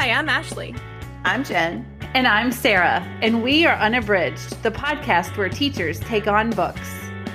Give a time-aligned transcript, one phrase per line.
[0.00, 0.74] Hi, I'm Ashley.
[1.26, 1.84] I'm Jen.
[2.14, 3.06] And I'm Sarah.
[3.20, 6.90] And we are Unabridged, the podcast where teachers take on books.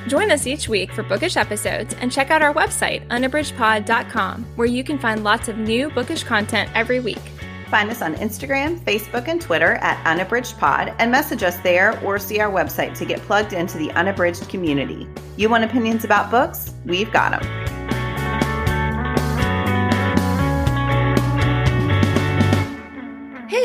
[0.07, 4.83] Join us each week for bookish episodes and check out our website, unabridgedpod.com, where you
[4.83, 7.21] can find lots of new bookish content every week.
[7.69, 12.39] Find us on Instagram, Facebook, and Twitter at UnabridgedPod and message us there or see
[12.39, 15.07] our website to get plugged into the Unabridged community.
[15.37, 16.73] You want opinions about books?
[16.83, 17.74] We've got them.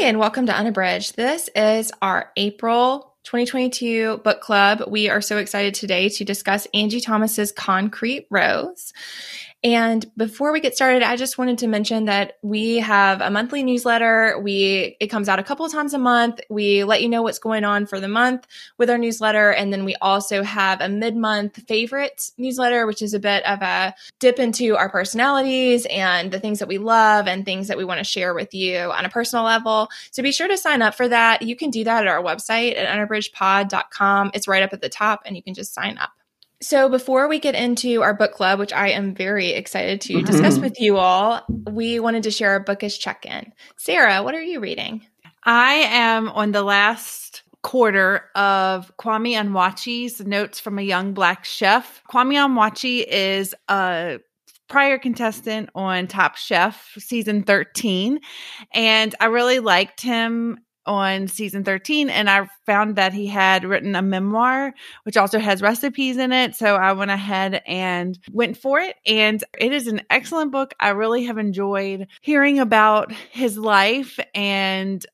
[0.00, 1.16] And welcome to Unabridged.
[1.16, 4.84] This is our April 2022 book club.
[4.88, 8.94] We are so excited today to discuss Angie Thomas's Concrete Rose.
[9.62, 13.62] And before we get started, I just wanted to mention that we have a monthly
[13.62, 14.38] newsletter.
[14.42, 16.40] We it comes out a couple of times a month.
[16.48, 18.46] We let you know what's going on for the month
[18.78, 23.20] with our newsletter, and then we also have a mid-month favorites newsletter, which is a
[23.20, 27.68] bit of a dip into our personalities and the things that we love and things
[27.68, 29.90] that we want to share with you on a personal level.
[30.10, 31.42] So be sure to sign up for that.
[31.42, 34.30] You can do that at our website at unabridgedpod.com.
[34.32, 36.12] It's right up at the top, and you can just sign up.
[36.62, 40.26] So, before we get into our book club, which I am very excited to mm-hmm.
[40.26, 43.52] discuss with you all, we wanted to share a bookish check in.
[43.78, 45.02] Sarah, what are you reading?
[45.44, 52.02] I am on the last quarter of Kwame Onwuachi's Notes from a Young Black Chef.
[52.10, 54.18] Kwame Onwuachi is a
[54.68, 58.20] prior contestant on Top Chef season 13,
[58.72, 63.94] and I really liked him on season 13 and I found that he had written
[63.94, 64.72] a memoir
[65.04, 69.42] which also has recipes in it so I went ahead and went for it and
[69.58, 70.74] it is an excellent book.
[70.80, 75.04] I really have enjoyed hearing about his life and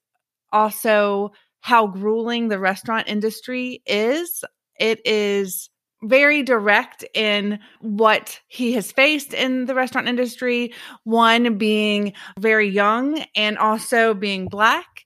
[0.53, 4.45] also how grueling the restaurant industry is.
[4.79, 5.69] It is
[6.03, 10.73] very direct in what he has faced in the restaurant industry,
[11.05, 15.05] one being very young and also being black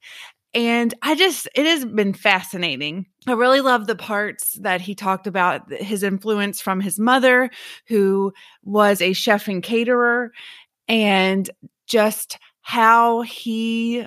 [0.53, 3.06] and I just, it has been fascinating.
[3.27, 7.51] I really love the parts that he talked about his influence from his mother,
[7.86, 8.33] who
[8.64, 10.33] was a chef and caterer,
[10.89, 11.48] and
[11.86, 14.07] just how he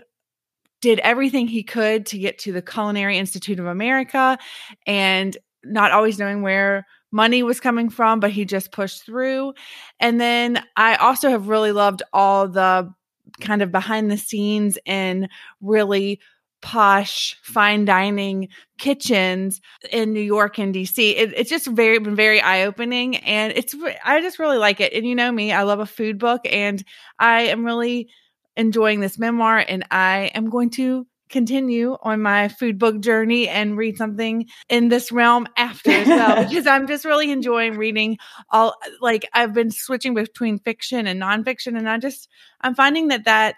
[0.82, 4.38] did everything he could to get to the Culinary Institute of America
[4.86, 9.54] and not always knowing where money was coming from, but he just pushed through.
[10.02, 12.94] And then I also have really loved all the
[13.40, 15.30] kind of behind the scenes and
[15.62, 16.20] really
[16.64, 18.48] posh fine dining
[18.80, 20.98] kitchens in New York and DC.
[20.98, 24.94] It, it's just very been very eye opening, and it's I just really like it.
[24.94, 26.84] And you know me, I love a food book, and
[27.20, 28.10] I am really
[28.56, 33.76] enjoying this memoir, and I am going to continue on my food book journey and
[33.76, 38.20] read something in this realm after as well because I'm just really enjoying reading
[38.52, 42.30] all like I've been switching between fiction and nonfiction and I just
[42.62, 43.56] I'm finding that that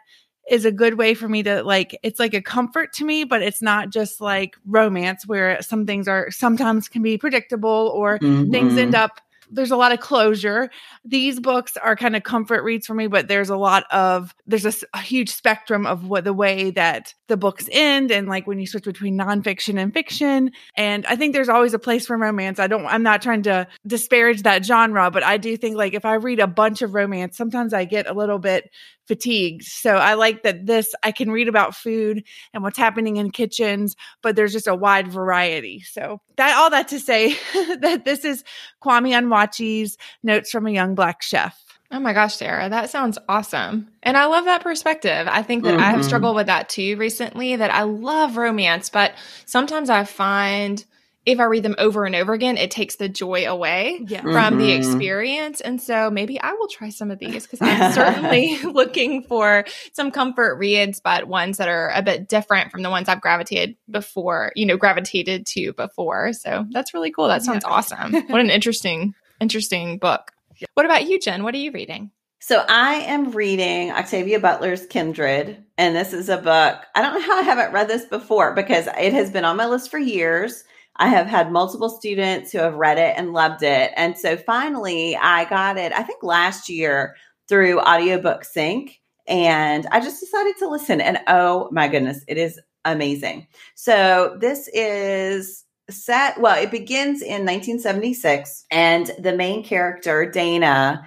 [0.49, 3.41] is a good way for me to like it's like a comfort to me but
[3.41, 8.51] it's not just like romance where some things are sometimes can be predictable or mm-hmm.
[8.51, 10.69] things end up there's a lot of closure.
[11.03, 14.65] These books are kind of comfort reads for me, but there's a lot of there's
[14.65, 18.59] a, a, huge spectrum of what the way that the books end, and like when
[18.59, 20.51] you switch between nonfiction and fiction.
[20.75, 22.59] And I think there's always a place for romance.
[22.59, 22.85] I don't.
[22.85, 26.39] I'm not trying to disparage that genre, but I do think like if I read
[26.39, 28.69] a bunch of romance, sometimes I get a little bit
[29.07, 29.63] fatigued.
[29.63, 32.23] So I like that this I can read about food
[32.53, 35.81] and what's happening in kitchens, but there's just a wide variety.
[35.81, 38.43] So that all that to say that this is
[38.83, 41.61] Kwame Onwuachi's Notes from a Young Black Chef.
[41.91, 43.89] Oh my gosh, Sarah, that sounds awesome.
[44.01, 45.27] And I love that perspective.
[45.29, 45.83] I think that mm-hmm.
[45.83, 46.07] I have mm-hmm.
[46.07, 49.13] struggled with that too recently that I love romance, but
[49.45, 50.83] sometimes I find
[51.25, 54.21] if I read them over and over again, it takes the joy away yeah.
[54.21, 54.57] from mm-hmm.
[54.59, 55.59] the experience.
[55.59, 60.11] And so maybe I will try some of these because I'm certainly looking for some
[60.11, 64.51] comfort reads, but ones that are a bit different from the ones I've gravitated before,
[64.55, 66.33] you know, gravitated to before.
[66.33, 67.27] So that's really cool.
[67.27, 67.71] That sounds yeah.
[67.71, 68.13] awesome.
[68.27, 70.31] What an interesting, interesting book.
[70.57, 70.67] Yeah.
[70.75, 71.43] What about you, Jen?
[71.43, 72.11] What are you reading?
[72.39, 76.79] So I am reading Octavia Butler's Kindred, and this is a book.
[76.93, 79.65] I don't know how I haven't read this before because it has been on my
[79.65, 80.63] list for years
[80.97, 83.91] I have had multiple students who have read it and loved it.
[83.95, 87.15] And so finally, I got it, I think last year
[87.47, 89.01] through Audiobook Sync.
[89.27, 91.01] And I just decided to listen.
[91.01, 93.47] And oh my goodness, it is amazing.
[93.73, 98.65] So this is set, well, it begins in 1976.
[98.71, 101.03] And the main character, Dana,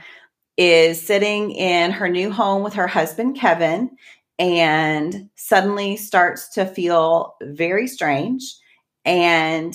[0.56, 3.91] is sitting in her new home with her husband, Kevin,
[4.38, 8.56] and suddenly starts to feel very strange
[9.08, 9.75] and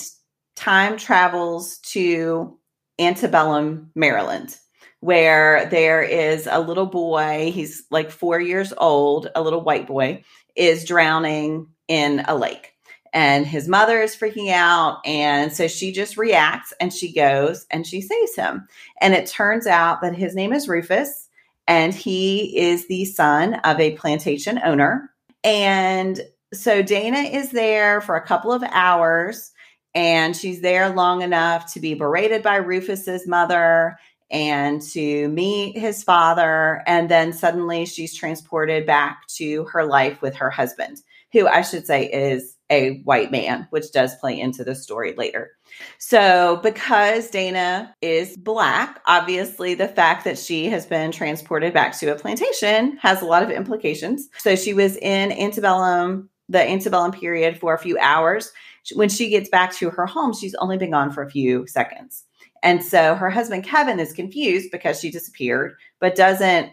[0.55, 2.55] time travels to
[2.99, 4.55] antebellum Maryland,
[4.99, 10.23] where there is a little boy, he's like four years old, a little white boy,
[10.55, 12.73] is drowning in a lake.
[13.11, 14.99] And his mother is freaking out.
[15.03, 18.67] And so she just reacts and she goes and she saves him.
[19.01, 21.27] And it turns out that his name is Rufus
[21.67, 25.09] and he is the son of a plantation owner.
[25.43, 26.21] And
[26.53, 29.51] so Dana is there for a couple of hours
[29.95, 33.97] and she's there long enough to be berated by Rufus's mother
[34.31, 36.81] and to meet his father.
[36.87, 40.97] And then suddenly she's transported back to her life with her husband,
[41.31, 45.51] who I should say is a white man, which does play into the story later.
[45.99, 52.11] So, because Dana is black, obviously the fact that she has been transported back to
[52.11, 54.27] a plantation has a lot of implications.
[54.39, 58.53] So, she was in antebellum, the antebellum period for a few hours.
[58.93, 62.23] When she gets back to her home, she's only been gone for a few seconds.
[62.61, 66.71] And so her husband Kevin is confused because she disappeared, but doesn't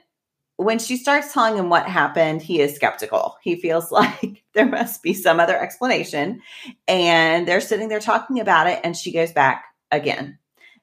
[0.60, 3.38] when she starts telling him what happened, he is skeptical.
[3.42, 6.42] He feels like there must be some other explanation.
[6.86, 10.38] And they're sitting there talking about it, and she goes back again.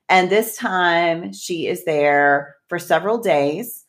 [0.09, 3.85] And this time she is there for several days.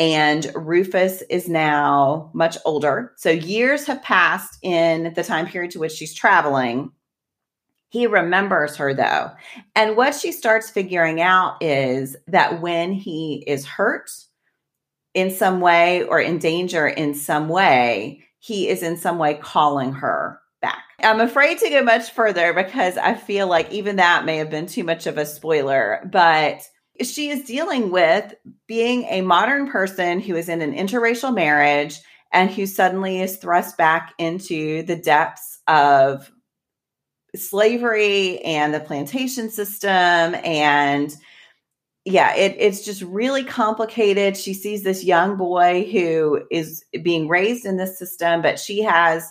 [0.00, 3.12] And Rufus is now much older.
[3.18, 6.92] So years have passed in the time period to which she's traveling.
[7.90, 9.32] He remembers her though.
[9.76, 14.10] And what she starts figuring out is that when he is hurt,
[15.12, 19.92] in some way or in danger in some way, he is in some way calling
[19.92, 20.82] her back.
[21.02, 24.66] I'm afraid to go much further because I feel like even that may have been
[24.66, 26.62] too much of a spoiler, but
[27.02, 28.34] she is dealing with
[28.66, 32.00] being a modern person who is in an interracial marriage
[32.32, 36.30] and who suddenly is thrust back into the depths of
[37.34, 41.16] slavery and the plantation system and
[42.06, 44.36] yeah, it, it's just really complicated.
[44.36, 49.30] She sees this young boy who is being raised in this system, but she has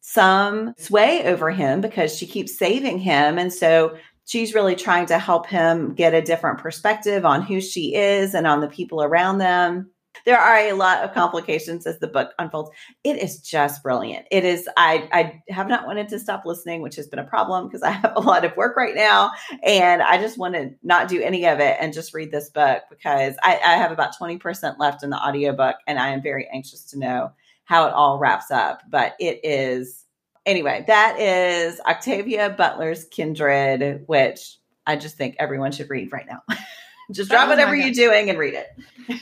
[0.00, 3.38] some sway over him because she keeps saving him.
[3.38, 3.96] And so
[4.28, 8.46] she's really trying to help him get a different perspective on who she is and
[8.46, 9.90] on the people around them
[10.24, 12.70] there are a lot of complications as the book unfolds.
[13.04, 14.26] It is just brilliant.
[14.30, 14.68] It is.
[14.76, 17.90] I I have not wanted to stop listening, which has been a problem because I
[17.90, 19.30] have a lot of work right now,
[19.62, 22.82] and I just want to not do any of it and just read this book
[22.90, 26.48] because I, I have about twenty percent left in the audiobook, and I am very
[26.52, 27.32] anxious to know
[27.64, 28.82] how it all wraps up.
[28.90, 30.04] But it is
[30.48, 30.84] anyway.
[30.86, 34.56] That is Octavia Butler's Kindred, which
[34.86, 36.42] I just think everyone should read right now.
[37.10, 38.68] Just drop oh whatever you're doing and read it.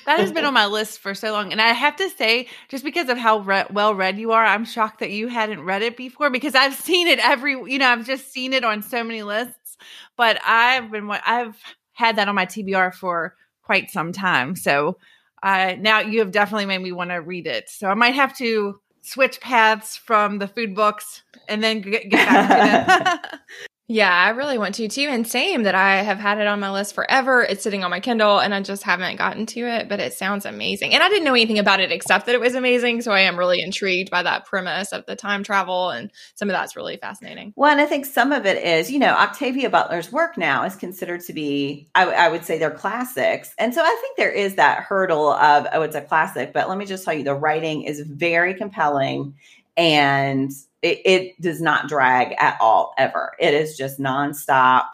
[0.07, 1.53] that has been on my list for so long.
[1.53, 4.65] And I have to say, just because of how re- well read you are, I'm
[4.65, 8.05] shocked that you hadn't read it before because I've seen it every, you know, I've
[8.05, 9.77] just seen it on so many lists.
[10.17, 11.57] But I've been, I've
[11.93, 14.57] had that on my TBR for quite some time.
[14.57, 14.99] So
[15.41, 17.69] uh, now you have definitely made me want to read it.
[17.69, 22.27] So I might have to switch paths from the food books and then get, get
[22.27, 23.41] back to
[23.89, 25.07] Yeah, I really want to too.
[25.09, 27.45] And same that I have had it on my list forever.
[27.45, 30.45] It's sitting on my Kindle and I just haven't gotten to it, but it sounds
[30.45, 30.93] amazing.
[30.93, 33.03] And I didn't know anything about it except that it was amazing.
[33.03, 35.91] So I am really intrigued by that premise of the time travel.
[35.91, 37.53] And some of that's really fascinating.
[37.55, 40.75] Well, and I think some of it is, you know, Octavia Butler's work now is
[40.75, 43.55] considered to be, I, I would say they're classics.
[43.57, 46.53] And so I think there is that hurdle of, oh, it's a classic.
[46.53, 49.35] But let me just tell you, the writing is very compelling
[49.77, 50.51] and
[50.87, 53.33] it, it does not drag at all ever.
[53.41, 54.85] It is just nonstop.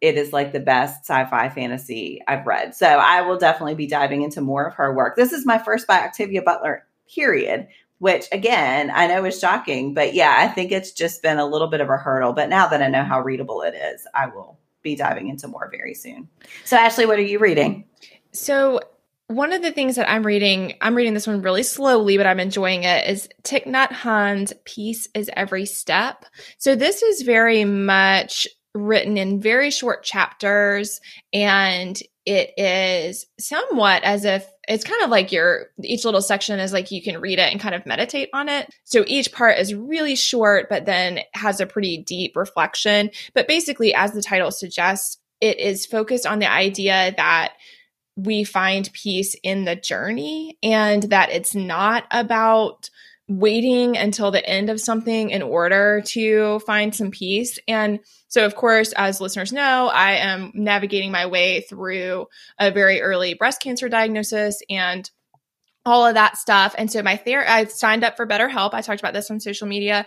[0.00, 2.74] It is like the best sci-fi fantasy I've read.
[2.74, 5.16] So I will definitely be diving into more of her work.
[5.16, 7.66] This is my first by Octavia Butler, period,
[7.98, 11.68] which again, I know is shocking, but yeah, I think it's just been a little
[11.68, 12.32] bit of a hurdle.
[12.32, 15.68] But now that I know how readable it is, I will be diving into more
[15.70, 16.28] very soon.
[16.64, 17.84] So Ashley, what are you reading?
[18.32, 18.80] So
[19.28, 22.40] one of the things that I'm reading, I'm reading this one really slowly, but I'm
[22.40, 26.24] enjoying it, is Thich Nhat Hanh's Peace is Every Step.
[26.58, 31.00] So this is very much written in very short chapters
[31.32, 36.72] and it is somewhat as if it's kind of like your each little section is
[36.72, 38.68] like you can read it and kind of meditate on it.
[38.84, 43.10] So each part is really short, but then has a pretty deep reflection.
[43.32, 47.52] But basically, as the title suggests, it is focused on the idea that
[48.16, 52.88] we find peace in the journey and that it's not about
[53.28, 57.58] waiting until the end of something in order to find some peace.
[57.66, 62.26] And so, of course, as listeners know, I am navigating my way through
[62.58, 65.10] a very early breast cancer diagnosis and
[65.84, 66.74] all of that stuff.
[66.78, 68.74] And so, my ther- I signed up for BetterHelp.
[68.74, 70.06] I talked about this on social media.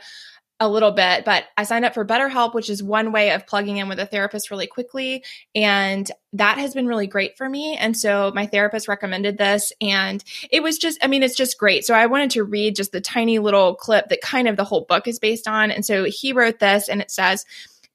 [0.59, 3.77] A little bit, but I signed up for BetterHelp, which is one way of plugging
[3.77, 5.23] in with a therapist really quickly.
[5.55, 7.77] And that has been really great for me.
[7.77, 9.71] And so my therapist recommended this.
[9.79, 11.85] And it was just, I mean, it's just great.
[11.85, 14.85] So I wanted to read just the tiny little clip that kind of the whole
[14.87, 15.71] book is based on.
[15.71, 17.45] And so he wrote this, and it says,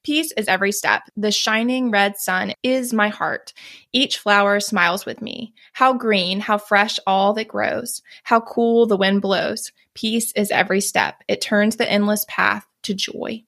[0.04, 1.04] Peace is every step.
[1.16, 3.54] The shining red sun is my heart.
[3.92, 5.54] Each flower smiles with me.
[5.72, 8.02] How green, how fresh all that grows.
[8.22, 9.72] How cool the wind blows.
[9.94, 11.22] Peace is every step.
[11.28, 13.44] It turns the endless path to joy.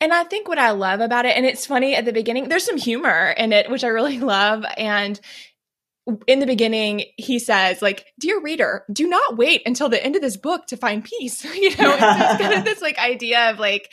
[0.00, 2.64] And I think what I love about it, and it's funny at the beginning, there's
[2.64, 4.64] some humor in it, which I really love.
[4.76, 5.20] And
[6.26, 10.22] in the beginning, he says, like, dear reader, do not wait until the end of
[10.22, 11.44] this book to find peace.
[11.54, 13.90] you know, it's, it's kind of this like idea of like,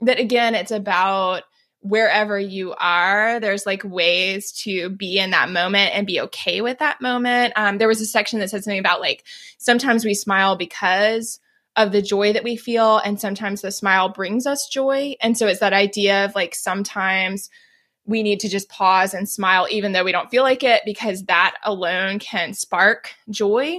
[0.00, 1.44] that again, it's about
[1.82, 6.78] wherever you are, there's like ways to be in that moment and be okay with
[6.78, 7.52] that moment.
[7.56, 9.24] Um, there was a section that said something about like
[9.58, 11.40] sometimes we smile because
[11.74, 15.14] of the joy that we feel, and sometimes the smile brings us joy.
[15.20, 17.50] And so it's that idea of like sometimes
[18.04, 21.24] we need to just pause and smile, even though we don't feel like it, because
[21.24, 23.78] that alone can spark joy.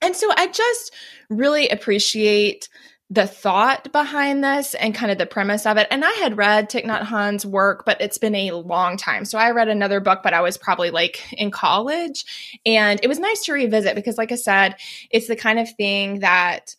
[0.00, 0.92] And so I just
[1.28, 2.68] really appreciate
[3.12, 5.86] the thought behind this and kind of the premise of it.
[5.90, 9.26] And I had read Thich Nhat Hanh's work, but it's been a long time.
[9.26, 12.24] So I read another book, but I was probably like in college.
[12.64, 14.76] And it was nice to revisit because, like I said,
[15.10, 16.74] it's the kind of thing that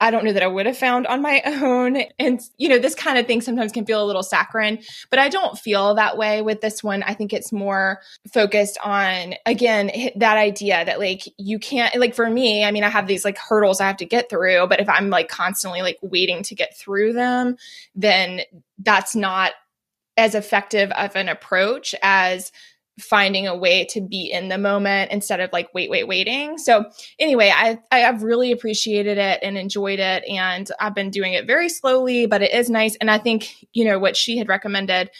[0.00, 1.96] I don't know that I would have found on my own.
[2.18, 5.28] And, you know, this kind of thing sometimes can feel a little saccharine, but I
[5.28, 7.02] don't feel that way with this one.
[7.02, 8.00] I think it's more
[8.32, 12.90] focused on, again, that idea that like you can't, like for me, I mean, I
[12.90, 15.98] have these like hurdles I have to get through, but if I'm like constantly like
[16.02, 17.56] waiting to get through them,
[17.94, 18.42] then
[18.78, 19.52] that's not
[20.16, 22.52] as effective of an approach as
[22.98, 26.58] finding a way to be in the moment instead of like wait wait waiting.
[26.58, 26.84] So
[27.18, 31.68] anyway i i've really appreciated it and enjoyed it and i've been doing it very
[31.68, 32.96] slowly but it is nice.
[32.96, 35.10] And i think you know what she had recommended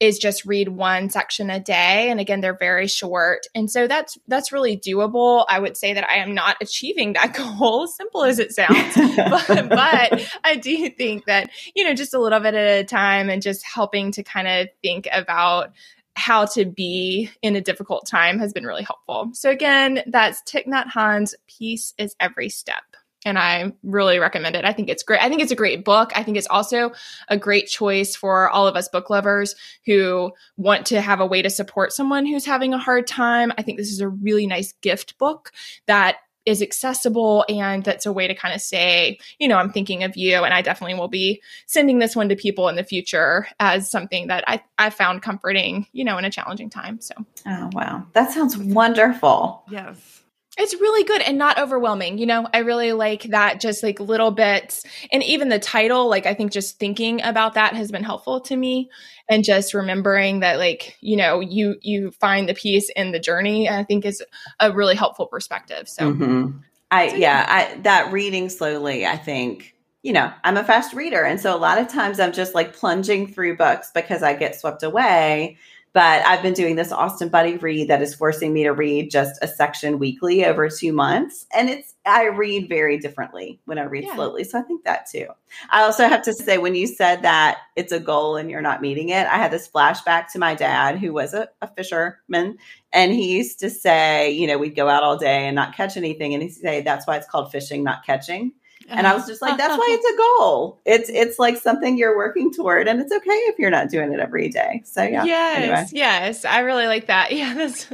[0.00, 2.10] is just read one section a day.
[2.10, 3.46] And again they're very short.
[3.54, 5.44] And so that's that's really doable.
[5.48, 8.96] I would say that i am not achieving that goal simple as it sounds.
[9.16, 13.30] But, but i do think that you know just a little bit at a time
[13.30, 15.72] and just helping to kind of think about
[16.14, 19.30] how to be in a difficult time has been really helpful.
[19.32, 22.82] So again, that's Thich Nhat Hanh's Peace is Every Step.
[23.24, 24.64] And I really recommend it.
[24.64, 25.22] I think it's great.
[25.22, 26.10] I think it's a great book.
[26.16, 26.92] I think it's also
[27.28, 29.54] a great choice for all of us book lovers
[29.86, 33.52] who want to have a way to support someone who's having a hard time.
[33.56, 35.52] I think this is a really nice gift book
[35.86, 40.02] that is accessible and that's a way to kind of say, you know, I'm thinking
[40.02, 40.42] of you.
[40.44, 44.26] And I definitely will be sending this one to people in the future as something
[44.28, 47.00] that I, I found comforting, you know, in a challenging time.
[47.00, 47.14] So,
[47.46, 48.06] oh, wow.
[48.12, 49.64] That sounds wonderful.
[49.70, 50.21] Yes.
[50.58, 52.18] It's really good and not overwhelming.
[52.18, 54.84] You know, I really like that just like little bits.
[55.10, 58.56] And even the title, like I think just thinking about that has been helpful to
[58.56, 58.90] me
[59.30, 63.68] and just remembering that like, you know, you you find the peace in the journey,
[63.68, 64.22] I think is
[64.60, 65.88] a really helpful perspective.
[65.88, 66.58] So mm-hmm.
[66.90, 71.22] I so, yeah, I that reading slowly, I think you know, I'm a fast reader.
[71.22, 74.58] And so a lot of times I'm just like plunging through books because I get
[74.58, 75.58] swept away.
[75.94, 79.38] But I've been doing this Austen Buddy read that is forcing me to read just
[79.42, 81.46] a section weekly over two months.
[81.54, 84.14] And it's, I read very differently when I read yeah.
[84.14, 84.44] slowly.
[84.44, 85.26] So I think that too.
[85.70, 88.80] I also have to say, when you said that it's a goal and you're not
[88.80, 92.56] meeting it, I had this flashback to my dad, who was a, a fisherman.
[92.90, 95.98] And he used to say, you know, we'd go out all day and not catch
[95.98, 96.32] anything.
[96.32, 98.52] And he'd say, that's why it's called fishing, not catching.
[98.92, 100.80] And I was just like, that's why it's a goal.
[100.84, 104.20] It's it's like something you're working toward, and it's okay if you're not doing it
[104.20, 104.82] every day.
[104.84, 105.24] So yeah.
[105.24, 105.86] Yes, anyway.
[105.92, 107.32] yes, I really like that.
[107.42, 107.88] Yeah, that's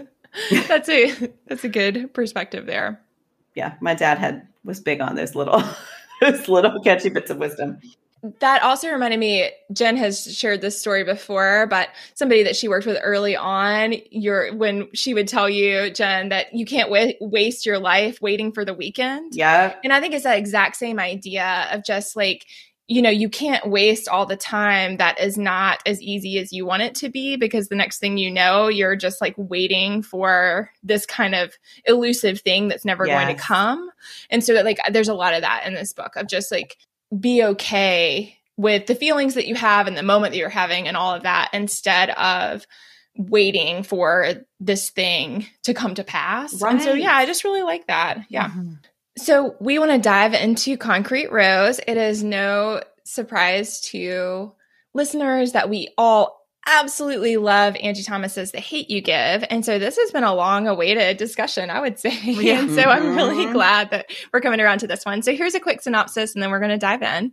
[0.66, 3.00] that's a that's a good perspective there.
[3.54, 5.62] Yeah, my dad had was big on those little
[6.20, 7.80] those little catchy bits of wisdom
[8.40, 12.86] that also reminded me jen has shared this story before but somebody that she worked
[12.86, 17.64] with early on your when she would tell you jen that you can't wa- waste
[17.64, 19.34] your life waiting for the weekend.
[19.34, 22.46] Yeah and i think it's that exact same idea of just like
[22.88, 26.64] you know you can't waste all the time that is not as easy as you
[26.64, 30.70] want it to be because the next thing you know you're just like waiting for
[30.82, 33.22] this kind of elusive thing that's never yes.
[33.22, 33.90] going to come.
[34.30, 36.78] And so that like there's a lot of that in this book of just like
[37.16, 40.96] be okay with the feelings that you have and the moment that you're having and
[40.96, 42.66] all of that instead of
[43.16, 46.60] waiting for this thing to come to pass.
[46.60, 46.74] Right.
[46.74, 48.26] And so yeah, I just really like that.
[48.28, 48.48] Yeah.
[48.48, 48.74] Mm-hmm.
[49.16, 51.80] So we want to dive into Concrete Rose.
[51.86, 54.52] It is no surprise to
[54.94, 56.37] listeners that we all
[56.68, 59.44] absolutely love Angie Thomas's The Hate You Give.
[59.50, 62.16] And so this has been a long awaited discussion, I would say.
[62.38, 62.60] Yeah.
[62.60, 63.52] and so I'm really mm-hmm.
[63.52, 65.22] glad that we're coming around to this one.
[65.22, 67.32] So here's a quick synopsis and then we're going to dive in.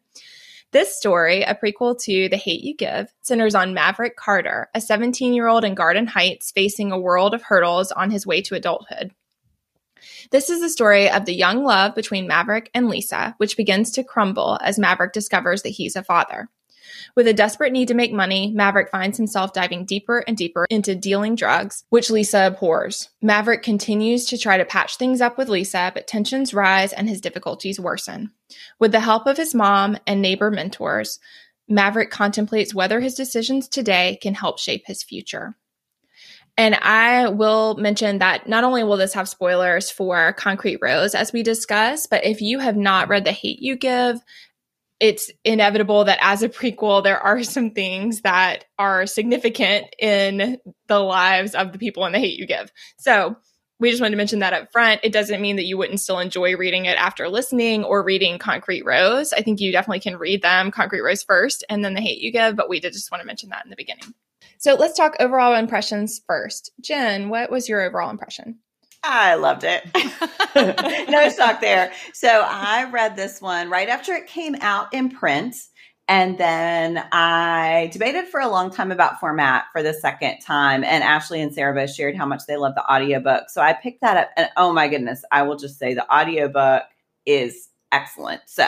[0.72, 5.34] This story, a prequel to The Hate You Give, centers on Maverick Carter, a 17
[5.34, 9.12] year old in Garden Heights facing a world of hurdles on his way to adulthood.
[10.32, 14.04] This is the story of the young love between Maverick and Lisa, which begins to
[14.04, 16.50] crumble as Maverick discovers that he's a father.
[17.16, 20.96] With a desperate need to make money, Maverick finds himself diving deeper and deeper into
[20.96, 23.10] dealing drugs, which Lisa abhors.
[23.22, 27.22] Maverick continues to try to patch things up with Lisa, but tensions rise and his
[27.22, 28.32] difficulties worsen.
[28.80, 31.20] With the help of his mom and neighbor mentors,
[31.68, 35.56] Maverick contemplates whether his decisions today can help shape his future.
[36.58, 41.34] And I will mention that not only will this have spoilers for Concrete Rose as
[41.34, 44.22] we discuss, but if you have not read The Hate You Give,
[45.00, 51.00] it's inevitable that as a prequel, there are some things that are significant in the
[51.00, 52.72] lives of the people in the hate you give.
[52.98, 53.36] So
[53.80, 55.02] we just wanted to mention that up front.
[55.04, 58.86] It doesn't mean that you wouldn't still enjoy reading it after listening or reading Concrete
[58.86, 59.34] Rose.
[59.34, 62.32] I think you definitely can read them, Concrete Rose first, and then The Hate You
[62.32, 64.14] Give, but we did just want to mention that in the beginning.
[64.60, 66.72] So let's talk overall impressions first.
[66.82, 68.60] Jen, what was your overall impression?
[69.08, 69.84] I loved it.
[71.10, 71.92] no shock there.
[72.14, 75.56] So I read this one right after it came out in print.
[76.08, 80.84] And then I debated for a long time about format for the second time.
[80.84, 83.50] And Ashley and Sarah both shared how much they love the audiobook.
[83.50, 84.30] So I picked that up.
[84.38, 86.84] And oh my goodness, I will just say the audiobook
[87.26, 88.42] is excellent.
[88.46, 88.68] So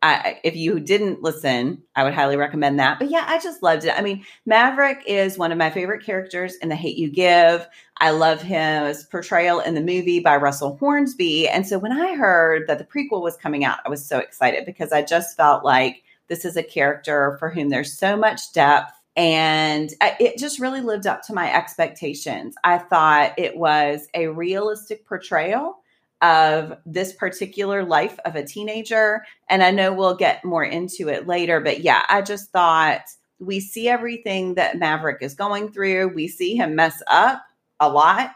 [0.00, 3.00] I, if you didn't listen, I would highly recommend that.
[3.00, 3.98] But yeah, I just loved it.
[3.98, 7.66] I mean, Maverick is one of my favorite characters in The Hate You Give.
[7.98, 11.48] I love his portrayal in the movie by Russell Hornsby.
[11.48, 14.64] And so when I heard that the prequel was coming out, I was so excited
[14.64, 18.92] because I just felt like this is a character for whom there's so much depth.
[19.16, 22.54] And it just really lived up to my expectations.
[22.62, 25.80] I thought it was a realistic portrayal
[26.20, 29.24] of this particular life of a teenager.
[29.48, 33.02] And I know we'll get more into it later, but yeah, I just thought
[33.38, 36.08] we see everything that Maverick is going through.
[36.08, 37.42] We see him mess up
[37.78, 38.32] a lot.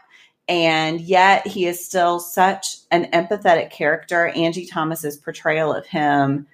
[0.47, 4.27] And yet he is still such an empathetic character.
[4.29, 6.47] Angie Thomas's portrayal of him,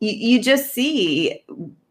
[0.00, 1.42] you, you just see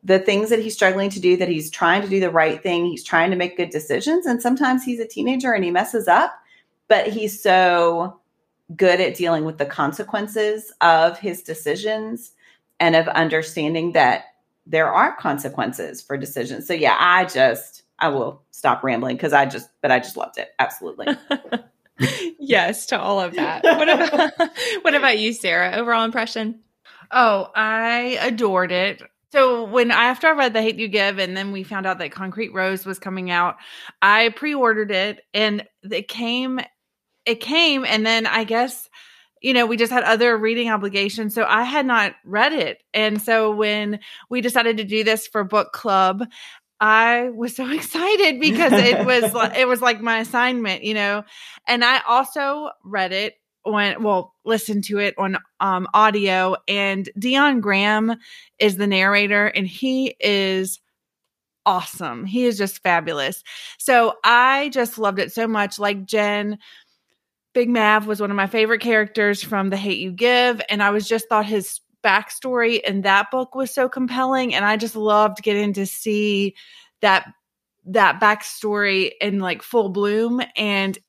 [0.03, 2.85] the things that he's struggling to do, that he's trying to do the right thing.
[2.85, 4.27] He's trying to make good decisions.
[4.27, 6.33] And sometimes he's a teenager and he messes up,
[6.87, 8.19] but he's so
[8.75, 12.33] good at dealing with the consequences of his decisions
[12.79, 14.25] and of understanding that
[14.65, 16.67] there are consequences for decisions.
[16.67, 20.37] So yeah, I just I will stop rambling because I just but I just loved
[20.37, 20.49] it.
[20.59, 21.07] Absolutely.
[22.39, 23.63] yes to all of that.
[23.63, 24.31] What about
[24.81, 25.75] what about you, Sarah?
[25.75, 26.61] Overall impression?
[27.11, 29.01] Oh, I adored it.
[29.31, 32.11] So when after I read The Hate You Give and then we found out that
[32.11, 33.57] Concrete Rose was coming out,
[34.01, 36.61] I pre-ordered it and it came
[37.25, 38.89] it came and then I guess
[39.41, 41.35] you know, we just had other reading obligations.
[41.35, 42.81] So I had not read it.
[42.95, 46.25] And so when we decided to do this for book club,
[46.79, 49.23] I was so excited because it was
[49.55, 51.23] it was like my assignment, you know.
[51.67, 57.61] And I also read it when well listened to it on um audio and Dion
[57.61, 58.15] Graham
[58.57, 60.79] is the narrator and he is
[61.65, 62.25] awesome.
[62.25, 63.43] He is just fabulous.
[63.79, 66.59] So I just loved it so much like Jen
[67.55, 70.89] Big Mav was one of my favorite characters from The Hate You Give, and I
[70.91, 75.41] was just thought his backstory in that book was so compelling, and I just loved
[75.41, 76.53] getting to see
[77.01, 77.25] that
[77.85, 80.99] that backstory in like full bloom, and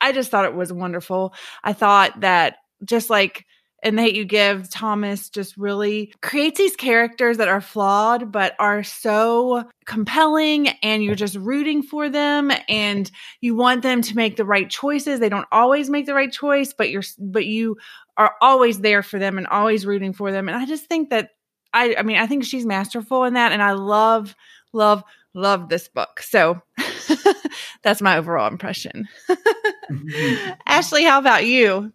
[0.00, 1.34] I just thought it was wonderful.
[1.64, 3.44] I thought that just like
[3.82, 8.82] and that you give thomas just really creates these characters that are flawed but are
[8.82, 13.10] so compelling and you're just rooting for them and
[13.40, 15.20] you want them to make the right choices.
[15.20, 17.76] They don't always make the right choice but you're but you
[18.16, 21.30] are always there for them and always rooting for them and i just think that
[21.72, 24.34] i i mean i think she's masterful in that and i love
[24.72, 26.60] love love this book so
[27.82, 29.08] that's my overall impression.
[29.28, 30.52] Mm-hmm.
[30.66, 31.92] Ashley how about you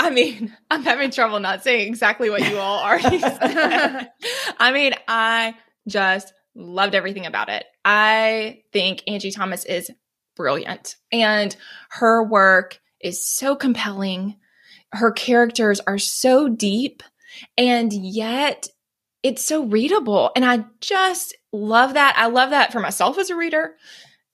[0.00, 4.10] I mean, I'm having trouble not saying exactly what you all already said.
[4.58, 5.54] I mean, I
[5.86, 7.64] just loved everything about it.
[7.84, 9.90] I think Angie Thomas is
[10.36, 11.54] brilliant and
[11.90, 14.36] her work is so compelling.
[14.92, 17.02] Her characters are so deep
[17.58, 18.68] and yet
[19.22, 20.30] it's so readable.
[20.34, 22.14] And I just love that.
[22.16, 23.74] I love that for myself as a reader.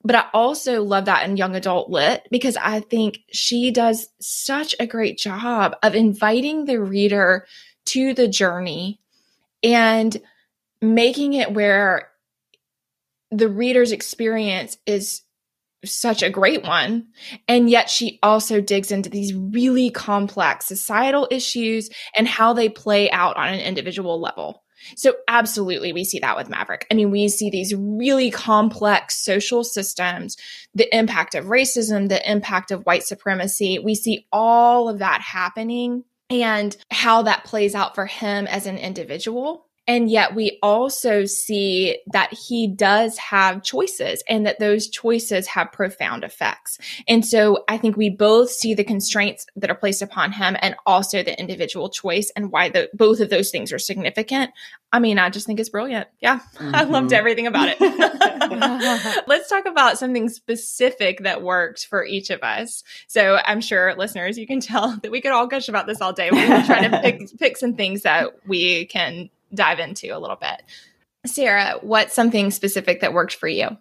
[0.06, 4.72] But I also love that in young adult lit because I think she does such
[4.78, 7.44] a great job of inviting the reader
[7.86, 9.00] to the journey
[9.64, 10.16] and
[10.80, 12.10] making it where
[13.32, 15.22] the reader's experience is
[15.84, 17.08] such a great one.
[17.48, 23.10] And yet she also digs into these really complex societal issues and how they play
[23.10, 24.62] out on an individual level.
[24.94, 26.86] So, absolutely, we see that with Maverick.
[26.90, 30.36] I mean, we see these really complex social systems,
[30.74, 33.78] the impact of racism, the impact of white supremacy.
[33.78, 38.78] We see all of that happening and how that plays out for him as an
[38.78, 39.65] individual.
[39.86, 45.72] And yet we also see that he does have choices and that those choices have
[45.72, 46.78] profound effects.
[47.06, 50.74] And so I think we both see the constraints that are placed upon him and
[50.86, 54.50] also the individual choice and why the, both of those things are significant.
[54.92, 56.08] I mean, I just think it's brilliant.
[56.20, 56.40] Yeah.
[56.56, 56.70] Mm-hmm.
[56.74, 57.78] I loved everything about it.
[59.26, 62.82] Let's talk about something specific that worked for each of us.
[63.06, 66.12] So I'm sure listeners, you can tell that we could all gush about this all
[66.12, 66.30] day.
[66.30, 70.62] We're trying to pick, pick some things that we can dive into a little bit.
[71.26, 73.76] Sarah, what's something specific that worked for you?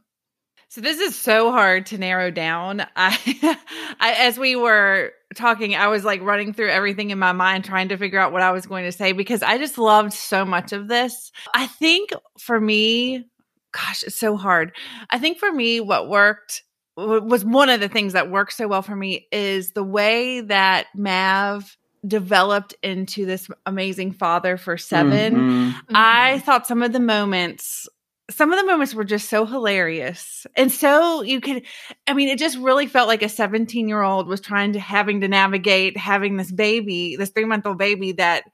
[0.69, 2.81] So this is so hard to narrow down.
[2.95, 3.57] I,
[3.99, 7.89] I, as we were talking, I was like running through everything in my mind trying
[7.89, 10.73] to figure out what I was going to say because I just loved so much
[10.73, 11.31] of this.
[11.53, 13.25] I think for me,
[13.71, 14.73] gosh, it's so hard.
[15.09, 16.63] I think for me what worked
[16.97, 20.87] was one of the things that worked so well for me is the way that
[20.95, 25.79] Mav developed into this amazing father for 7 mm-hmm.
[25.89, 27.87] I thought some of the moments
[28.31, 31.61] some of the moments were just so hilarious and so you could
[32.07, 35.21] i mean it just really felt like a 17 year old was trying to having
[35.21, 38.45] to navigate having this baby this three month old baby that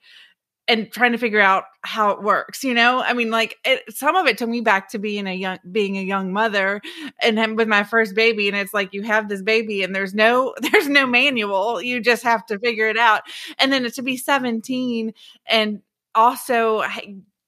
[0.71, 3.01] and trying to figure out how it works you know?
[3.01, 5.97] I mean like it, some of it took me back to being a young being
[5.97, 6.81] a young mother
[7.21, 10.55] and with my first baby and it's like you have this baby and there's no
[10.71, 11.81] there's no manual.
[11.81, 13.21] You just have to figure it out.
[13.59, 15.13] And then to be 17
[15.45, 15.81] and
[16.15, 16.83] also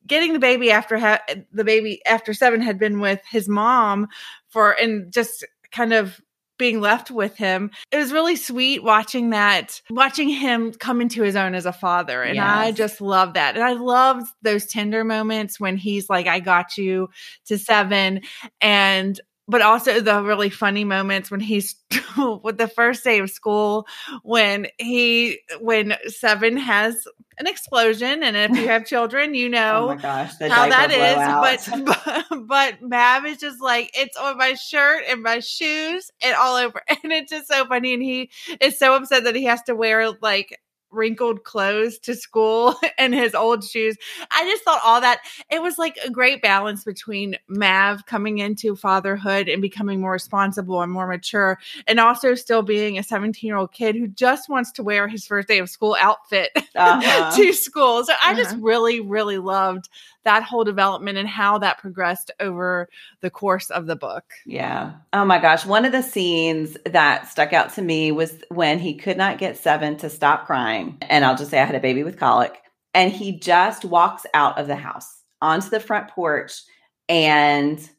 [0.05, 4.07] getting the baby after ha- the baby after 7 had been with his mom
[4.49, 6.19] for and just kind of
[6.57, 7.71] being left with him.
[7.91, 12.21] It was really sweet watching that, watching him come into his own as a father.
[12.21, 12.45] And yes.
[12.45, 13.55] I just love that.
[13.55, 17.09] And I loved those tender moments when he's like, I got you
[17.47, 18.21] to seven.
[18.61, 21.75] And but also the really funny moments when he's
[22.43, 23.87] with the first day of school
[24.23, 27.07] when he when seven has
[27.39, 31.65] an explosion and if you have children you oh know oh gosh, how that is
[31.65, 36.35] but, but but mav is just like it's on my shirt and my shoes and
[36.35, 38.29] all over and it's just so funny and he
[38.61, 40.59] is so upset that he has to wear like
[40.93, 43.97] wrinkled clothes to school and his old shoes.
[44.31, 48.75] I just thought all that it was like a great balance between Mav coming into
[48.75, 53.57] fatherhood and becoming more responsible and more mature, and also still being a 17 year
[53.57, 57.35] old kid who just wants to wear his first day of school outfit uh-huh.
[57.35, 58.03] to school.
[58.03, 58.35] So I uh-huh.
[58.35, 59.89] just really, really loved
[60.25, 62.89] that whole development and how that progressed over
[63.21, 64.23] the course of the book.
[64.45, 64.93] Yeah.
[65.11, 65.65] Oh my gosh.
[65.65, 69.57] One of the scenes that stuck out to me was when he could not get
[69.57, 70.97] Seven to stop crying.
[71.01, 72.61] And I'll just say I had a baby with colic.
[72.93, 76.61] And he just walks out of the house onto the front porch
[77.09, 77.89] and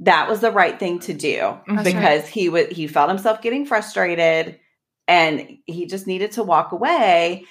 [0.00, 2.26] that was the right thing to do That's because right.
[2.26, 4.58] he would he felt himself getting frustrated
[5.06, 7.44] and he just needed to walk away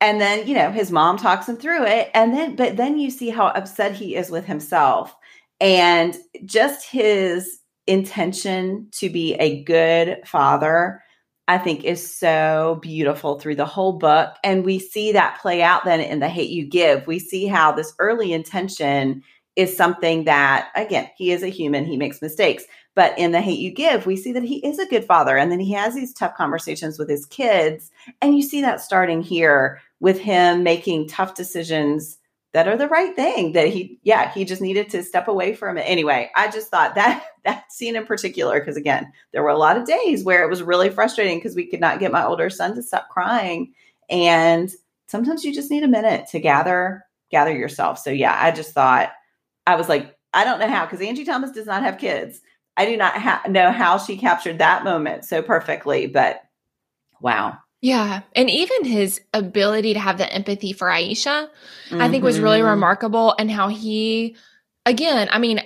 [0.00, 3.10] and then you know his mom talks him through it and then but then you
[3.10, 5.16] see how upset he is with himself.
[5.58, 11.00] And just his intention to be a good father
[11.48, 14.34] i think is so beautiful through the whole book.
[14.44, 17.06] And we see that play out then in the hate you give.
[17.06, 19.22] We see how this early intention
[19.54, 22.64] is something that again he is a human he makes mistakes.
[22.94, 25.50] But in the hate you give we see that he is a good father and
[25.50, 27.90] then he has these tough conversations with his kids.
[28.20, 32.18] And you see that starting here with him making tough decisions
[32.56, 35.76] that are the right thing that he yeah he just needed to step away from
[35.76, 35.82] it.
[35.82, 39.76] Anyway i just thought that that scene in particular because again there were a lot
[39.76, 42.74] of days where it was really frustrating because we could not get my older son
[42.74, 43.74] to stop crying.
[44.08, 44.70] And
[45.06, 47.98] sometimes you just need a minute to gather gather yourself.
[47.98, 49.12] So yeah i just thought
[49.66, 52.40] i was like i don't know how because angie thomas does not have kids.
[52.78, 56.40] I do not ha- know how she captured that moment so perfectly but
[57.20, 58.22] wow yeah.
[58.34, 61.48] And even his ability to have the empathy for Iesha,
[61.88, 62.00] mm-hmm.
[62.00, 62.68] I think was really mm-hmm.
[62.68, 63.34] remarkable.
[63.38, 64.36] And how he,
[64.84, 65.60] again, I mean,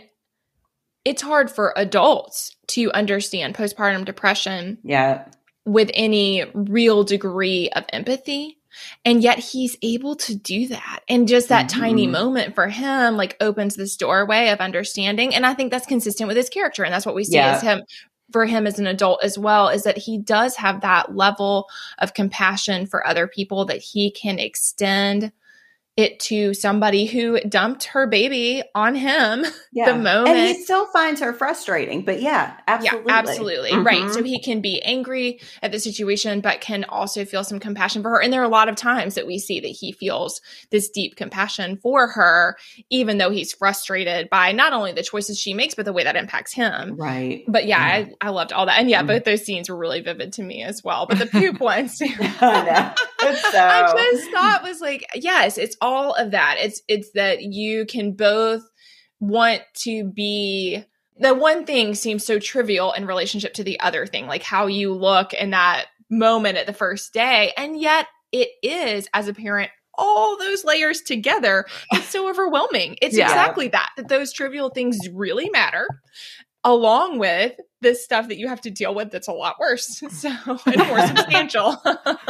[1.04, 4.78] it's hard for adults to understand postpartum depression.
[4.82, 5.26] Yeah.
[5.64, 8.58] With any real degree of empathy.
[9.04, 11.00] And yet he's able to do that.
[11.08, 11.80] And just that mm-hmm.
[11.80, 15.34] tiny moment for him, like, opens this doorway of understanding.
[15.34, 16.84] And I think that's consistent with his character.
[16.84, 17.56] And that's what we see yeah.
[17.56, 17.82] as him
[18.32, 22.14] for him as an adult as well is that he does have that level of
[22.14, 25.32] compassion for other people that he can extend
[26.00, 29.92] it to somebody who dumped her baby on him Yeah.
[29.92, 30.28] the moment.
[30.36, 33.12] And he still finds her frustrating, but yeah, absolutely.
[33.12, 33.76] Yeah, absolutely.
[33.78, 34.02] Right.
[34.02, 34.14] Mhm.
[34.14, 38.10] So he can be angry at the situation, but can also feel some compassion for
[38.10, 38.20] her.
[38.22, 41.16] And there are a lot of times that we see that he feels this deep
[41.16, 42.56] compassion for her,
[42.90, 46.16] even though he's frustrated by not only the choices she makes, but the way that
[46.16, 46.96] impacts him.
[46.96, 47.44] right.
[47.46, 48.06] But yeah, Yeah.
[48.20, 48.78] I, I loved all that.
[48.78, 49.06] And yeah, Mhm.
[49.08, 51.06] both those scenes were really vivid to me as well.
[51.06, 52.00] But the poop ones.
[52.40, 52.94] I
[53.52, 56.56] so I just thought was like, yes, it's all of that.
[56.60, 58.62] It's it's that you can both
[59.18, 60.84] want to be
[61.18, 64.94] the one thing seems so trivial in relationship to the other thing, like how you
[64.94, 67.52] look in that moment at the first day.
[67.56, 73.16] And yet it is as a parent all those layers together it's so overwhelming it's
[73.16, 73.26] Yeah.
[73.26, 75.86] exactly that that those trivial things really matter
[76.64, 80.30] along with this stuff that you have to deal with that's a lot worse so
[80.66, 81.76] and more substantial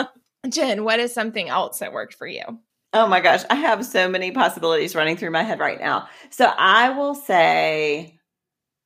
[0.48, 2.42] jen what is something else that worked for you
[2.92, 6.08] Oh my gosh, I have so many possibilities running through my head right now.
[6.30, 8.18] So I will say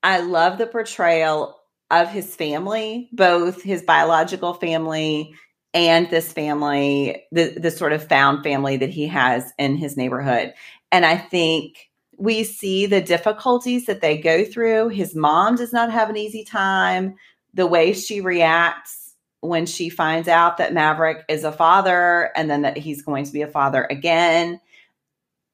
[0.02, 1.56] I love the portrayal
[1.90, 5.34] of his family, both his biological family
[5.74, 10.54] and this family, the the sort of found family that he has in his neighborhood.
[10.92, 11.76] And I think
[12.18, 14.88] we see the difficulties that they go through.
[14.90, 17.14] His mom does not have an easy time.
[17.54, 19.03] The way she reacts
[19.44, 23.32] when she finds out that Maverick is a father and then that he's going to
[23.32, 24.60] be a father again.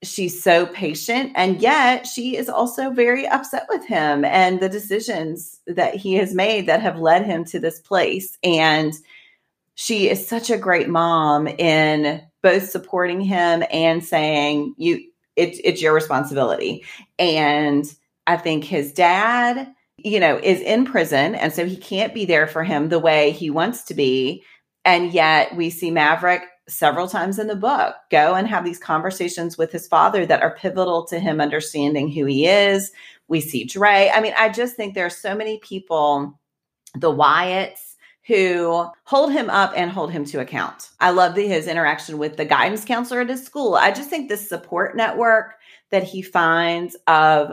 [0.03, 5.61] She's so patient, and yet she is also very upset with him and the decisions
[5.67, 8.39] that he has made that have led him to this place.
[8.43, 8.95] And
[9.75, 15.05] she is such a great mom in both supporting him and saying, You,
[15.37, 16.85] it's it's your responsibility.
[17.19, 17.85] And
[18.27, 21.35] I think his dad you know, is in prison.
[21.35, 24.45] And so he can't be there for him the way he wants to be.
[24.85, 29.59] And yet we see Maverick several times in the book go and have these conversations
[29.59, 32.93] with his father that are pivotal to him understanding who he is.
[33.29, 34.11] We see Dre.
[34.15, 36.39] I mean, I just think there are so many people,
[36.95, 37.95] the Wyatts,
[38.27, 40.91] who hold him up and hold him to account.
[41.01, 43.75] I love the, his interaction with the guidance counselor at his school.
[43.75, 45.55] I just think this support network
[45.91, 47.53] that he finds of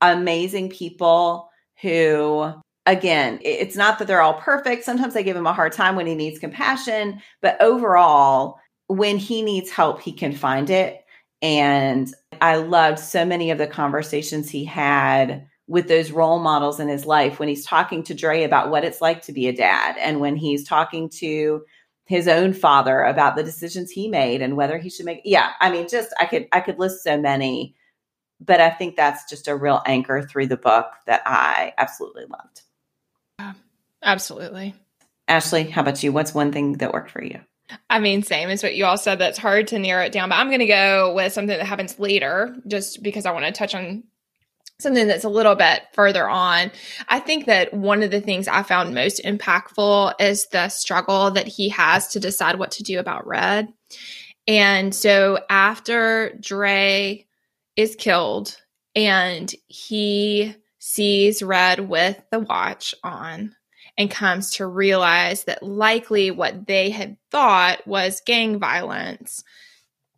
[0.00, 2.52] amazing people who
[2.86, 4.84] again it's not that they're all perfect.
[4.84, 8.58] Sometimes I give him a hard time when he needs compassion but overall
[8.88, 11.04] when he needs help he can find it.
[11.42, 16.88] And i loved so many of the conversations he had with those role models in
[16.88, 19.96] his life when he's talking to Dre about what it's like to be a dad
[19.98, 21.64] and when he's talking to
[22.06, 25.70] his own father about the decisions he made and whether he should make yeah i
[25.70, 27.74] mean just i could i could list so many
[28.40, 33.54] but I think that's just a real anchor through the book that I absolutely loved.
[34.02, 34.74] absolutely
[35.28, 36.12] Ashley, how about you?
[36.12, 37.40] What's one thing that worked for you?
[37.90, 39.18] I mean, same as what you all said.
[39.18, 41.98] That's hard to narrow it down, but I'm going to go with something that happens
[41.98, 44.04] later just because I want to touch on
[44.78, 46.70] something that's a little bit further on.
[47.08, 51.48] I think that one of the things I found most impactful is the struggle that
[51.48, 53.72] he has to decide what to do about Red.
[54.46, 57.25] And so after Dre
[57.76, 58.56] is killed
[58.94, 63.54] and he sees Red with the watch on
[63.98, 69.42] and comes to realize that likely what they had thought was gang violence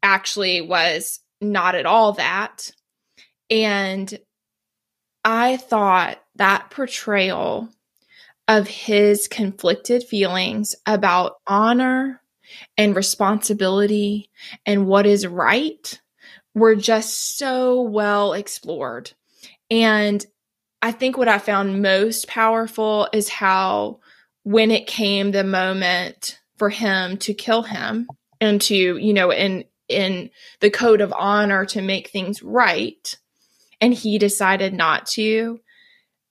[0.03, 2.71] actually was not at all that.
[3.51, 4.19] And
[5.25, 7.69] I thought that portrayal
[8.47, 12.21] of his conflicted feelings about honor
[12.77, 14.31] and responsibility
[14.65, 16.01] and what is right
[16.59, 19.13] were just so well explored.
[19.71, 20.25] And
[20.81, 24.01] I think what I found most powerful is how,
[24.45, 28.09] when it came the moment for him to kill him
[28.41, 33.17] and to, you know, in in the code of honor to make things right,
[33.81, 35.61] and he decided not to,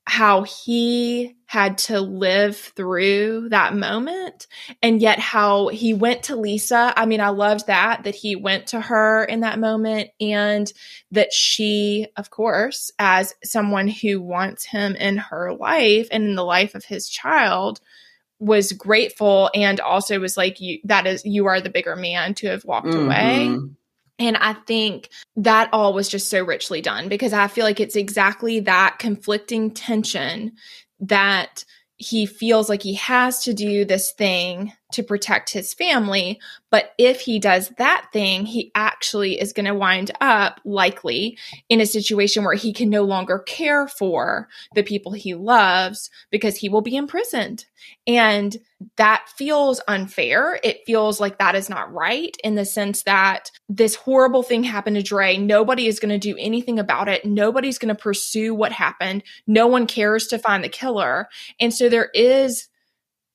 [0.07, 4.47] how he had to live through that moment
[4.81, 6.93] and yet how he went to Lisa.
[6.95, 10.71] I mean, I loved that, that he went to her in that moment and
[11.11, 16.45] that she, of course, as someone who wants him in her life and in the
[16.45, 17.81] life of his child,
[18.39, 22.47] was grateful and also was like, you, that is, you are the bigger man to
[22.47, 23.07] have walked mm-hmm.
[23.07, 23.57] away.
[24.19, 27.95] And I think that all was just so richly done because I feel like it's
[27.95, 30.53] exactly that conflicting tension
[30.99, 31.63] that
[31.97, 36.39] he feels like he has to do this thing to protect his family.
[36.69, 41.37] But if he does that thing, he actually is going to wind up likely
[41.69, 46.57] in a situation where he can no longer care for the people he loves because
[46.57, 47.65] he will be imprisoned.
[48.05, 48.57] And
[48.95, 50.59] that feels unfair.
[50.63, 54.95] It feels like that is not right in the sense that this horrible thing happened
[54.95, 55.37] to Dre.
[55.37, 57.25] Nobody is going to do anything about it.
[57.25, 59.23] Nobody's going to pursue what happened.
[59.47, 61.27] No one cares to find the killer.
[61.59, 62.67] And so there is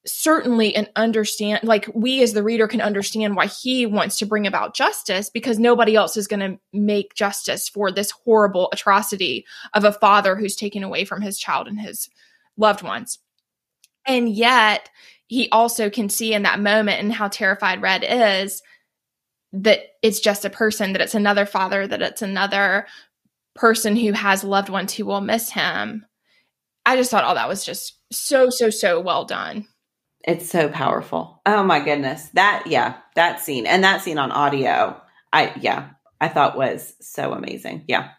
[0.05, 4.47] certainly an understand like we as the reader can understand why he wants to bring
[4.47, 9.85] about justice because nobody else is going to make justice for this horrible atrocity of
[9.85, 12.09] a father who's taken away from his child and his
[12.57, 13.21] loved ones.
[14.05, 14.91] And yet
[15.29, 18.61] he also can see in that moment and how terrified red is
[19.53, 22.87] that it's just a person that it's another father that it's another
[23.55, 26.05] person who has loved ones who will miss him.
[26.85, 29.69] I just thought all that was just so so so well done
[30.25, 31.41] it's so powerful.
[31.47, 32.29] Oh my goodness.
[32.35, 35.01] That yeah, that scene and that scene on audio.
[35.33, 37.85] I yeah, I thought was so amazing.
[37.89, 38.11] Yeah.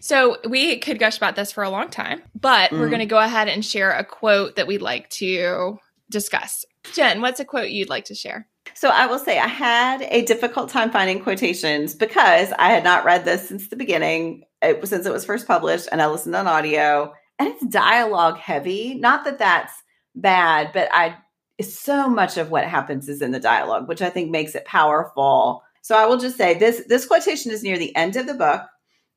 [0.00, 2.78] So we could gush about this for a long time, but mm.
[2.78, 6.64] we're going to go ahead and share a quote that we'd like to discuss.
[6.94, 8.46] Jen, what's a quote you'd like to share?
[8.74, 13.04] So I will say I had a difficult time finding quotations because I had not
[13.04, 16.46] read this since the beginning, it, since it was first published, and I listened on
[16.46, 18.94] audio, and it's dialogue heavy.
[18.94, 19.72] Not that that's
[20.14, 21.16] bad, but I
[21.60, 25.62] so much of what happens is in the dialogue, which I think makes it powerful.
[25.82, 28.62] So I will just say this this quotation is near the end of the book.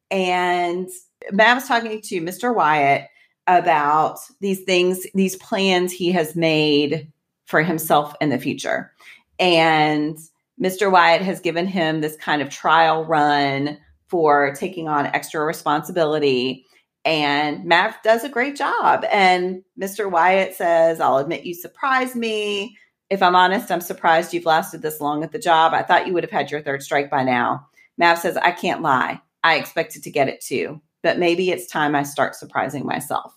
[0.09, 0.89] And
[1.31, 2.53] Mav was talking to Mr.
[2.53, 3.07] Wyatt
[3.47, 7.11] about these things, these plans he has made
[7.45, 8.91] for himself in the future.
[9.39, 10.17] And
[10.61, 10.91] Mr.
[10.91, 13.77] Wyatt has given him this kind of trial run
[14.07, 16.65] for taking on extra responsibility.
[17.03, 19.05] And Mav does a great job.
[19.11, 20.09] And Mr.
[20.09, 22.77] Wyatt says, I'll admit you surprised me.
[23.09, 25.73] If I'm honest, I'm surprised you've lasted this long at the job.
[25.73, 27.67] I thought you would have had your third strike by now.
[27.97, 29.19] Mav says, I can't lie.
[29.43, 33.33] I expected to get it too, but maybe it's time I start surprising myself.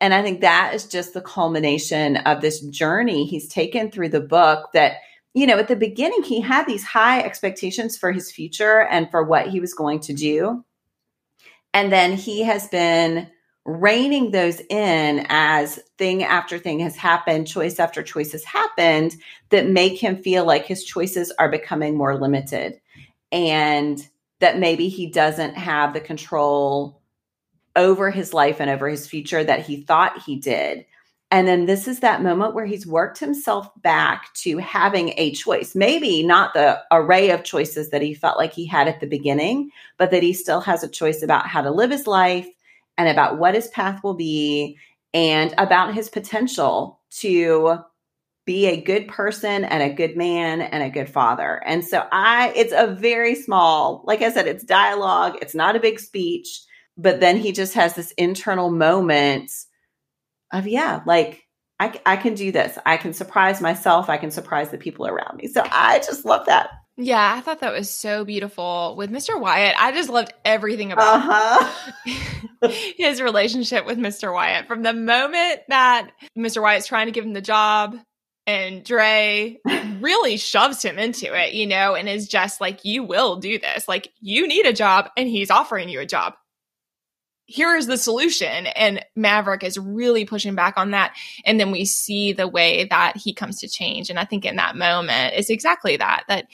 [0.00, 4.20] And I think that is just the culmination of this journey he's taken through the
[4.20, 4.96] book that,
[5.32, 9.22] you know, at the beginning, he had these high expectations for his future and for
[9.22, 10.64] what he was going to do.
[11.76, 13.30] And then he has been
[13.66, 19.14] reining those in as thing after thing has happened, choice after choice has happened
[19.50, 22.80] that make him feel like his choices are becoming more limited
[23.30, 24.08] and
[24.40, 27.02] that maybe he doesn't have the control
[27.76, 30.86] over his life and over his future that he thought he did.
[31.30, 35.74] And then this is that moment where he's worked himself back to having a choice.
[35.74, 39.70] Maybe not the array of choices that he felt like he had at the beginning,
[39.98, 42.46] but that he still has a choice about how to live his life
[42.96, 44.78] and about what his path will be
[45.12, 47.78] and about his potential to
[48.44, 51.60] be a good person and a good man and a good father.
[51.66, 55.80] And so I it's a very small, like I said, it's dialogue, it's not a
[55.80, 56.62] big speech,
[56.96, 59.50] but then he just has this internal moment
[60.52, 61.42] of yeah, like
[61.78, 62.78] I, I can do this.
[62.86, 64.08] I can surprise myself.
[64.08, 65.48] I can surprise the people around me.
[65.48, 66.70] So I just love that.
[66.98, 69.38] Yeah, I thought that was so beautiful with Mr.
[69.38, 69.74] Wyatt.
[69.78, 72.70] I just loved everything about uh-huh.
[72.96, 74.32] his relationship with Mr.
[74.32, 76.62] Wyatt from the moment that Mr.
[76.62, 77.98] Wyatt's trying to give him the job
[78.46, 79.58] and Dre
[80.00, 83.86] really shoves him into it, you know, and is just like, you will do this.
[83.88, 86.34] Like, you need a job, and he's offering you a job
[87.46, 88.66] here is the solution.
[88.66, 91.14] And Maverick is really pushing back on that.
[91.44, 94.10] And then we see the way that he comes to change.
[94.10, 96.46] And I think in that moment, it's exactly that, that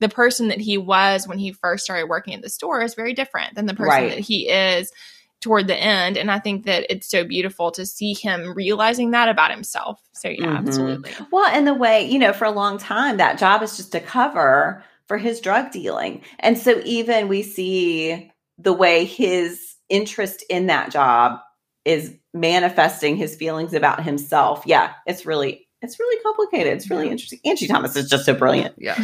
[0.00, 3.14] the person that he was when he first started working at the store is very
[3.14, 4.10] different than the person right.
[4.10, 4.92] that he is
[5.40, 6.16] toward the end.
[6.16, 10.00] And I think that it's so beautiful to see him realizing that about himself.
[10.12, 10.68] So, yeah, mm-hmm.
[10.68, 11.12] absolutely.
[11.30, 14.00] Well, and the way, you know, for a long time, that job is just a
[14.00, 16.22] cover for his drug dealing.
[16.40, 21.40] And so, even we see the way his interest in that job
[21.84, 24.62] is manifesting his feelings about himself.
[24.66, 26.74] Yeah, it's really it's really complicated.
[26.74, 27.40] It's really interesting.
[27.44, 28.74] Angie Thomas is just so brilliant.
[28.76, 28.96] Yeah.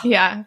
[0.04, 0.44] yeah.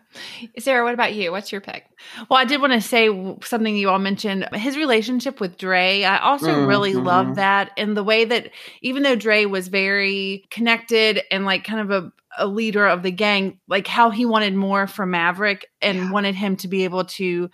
[0.58, 1.32] Sarah, what about you?
[1.32, 1.86] What's your pick?
[2.28, 3.08] Well, I did want to say
[3.44, 6.04] something you all mentioned his relationship with Dre.
[6.04, 6.66] I also mm-hmm.
[6.66, 7.70] really love that.
[7.78, 8.50] And the way that
[8.82, 13.12] even though Dre was very connected and like kind of a, a leader of the
[13.12, 16.12] gang, like how he wanted more from Maverick and yeah.
[16.12, 17.52] wanted him to be able to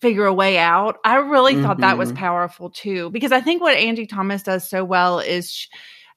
[0.00, 0.98] figure a way out.
[1.04, 1.62] I really mm-hmm.
[1.62, 2.18] thought that was mm-hmm.
[2.18, 5.68] powerful too, because I think what Angie Thomas does so well is she,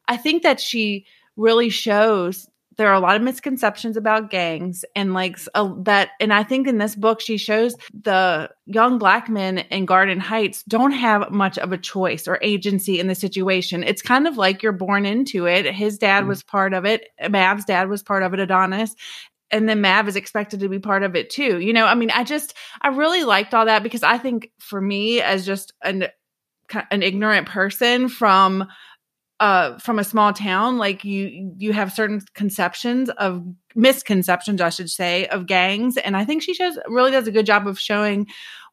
[0.07, 2.47] I think that she really shows
[2.79, 6.65] there are a lot of misconceptions about gangs and like uh, that and i think
[6.65, 11.57] in this book she shows the young black men in garden heights don't have much
[11.57, 15.45] of a choice or agency in the situation it's kind of like you're born into
[15.45, 16.29] it his dad mm-hmm.
[16.29, 18.95] was part of it mav's dad was part of it adonis
[19.51, 21.59] and then Mav is expected to be part of it too.
[21.59, 24.79] You know, I mean, I just I really liked all that because I think for
[24.79, 26.07] me as just an
[26.91, 28.67] an ignorant person from
[29.39, 33.43] uh from a small town like you you have certain conceptions of
[33.73, 37.45] misconceptions i should say of gangs and i think she shows really does a good
[37.45, 38.27] job of showing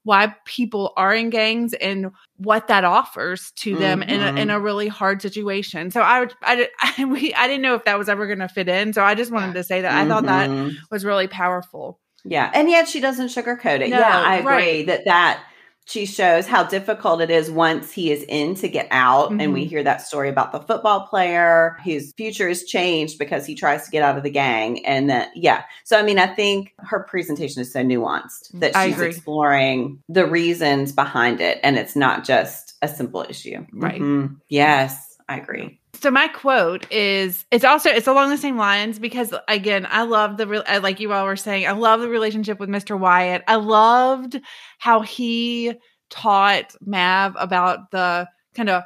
[0.07, 4.11] why people are in gangs and what that offers to them mm-hmm.
[4.11, 4.51] in, a, in Mm-hmm.
[4.51, 8.09] a really hard situation so i i I, we, I didn't know if that was
[8.09, 10.49] ever going to fit in so i just wanted to say that i thought that
[10.49, 10.75] Mhm.
[10.91, 13.91] was really powerful Yeah, and yet she doesn't sugarcoat it.
[13.91, 14.87] No, yeah, I agree right.
[14.87, 15.43] that that
[15.87, 19.31] she shows how difficult it is once he is in to get out.
[19.31, 19.69] And we Mhm.
[19.69, 23.91] hear that story about the football player whose future is changed because he tries to
[23.91, 24.85] get out of the gang.
[24.85, 25.63] And that, yeah.
[25.85, 30.91] So, I mean, I think her presentation is so nuanced that she's exploring the reasons
[30.93, 31.61] behind it.
[31.63, 33.65] And it's not just a simple issue.
[33.73, 34.01] Right.
[34.01, 34.37] Mhm.
[34.49, 35.79] Yes, I agree.
[36.01, 40.37] So my quote is it's also it's along the same lines because again I love
[40.37, 42.99] the real like you all were saying I love the relationship with Mr.
[42.99, 43.43] Wyatt.
[43.49, 44.41] I loved
[44.79, 45.75] how he
[46.11, 48.83] taught Mav about the kind of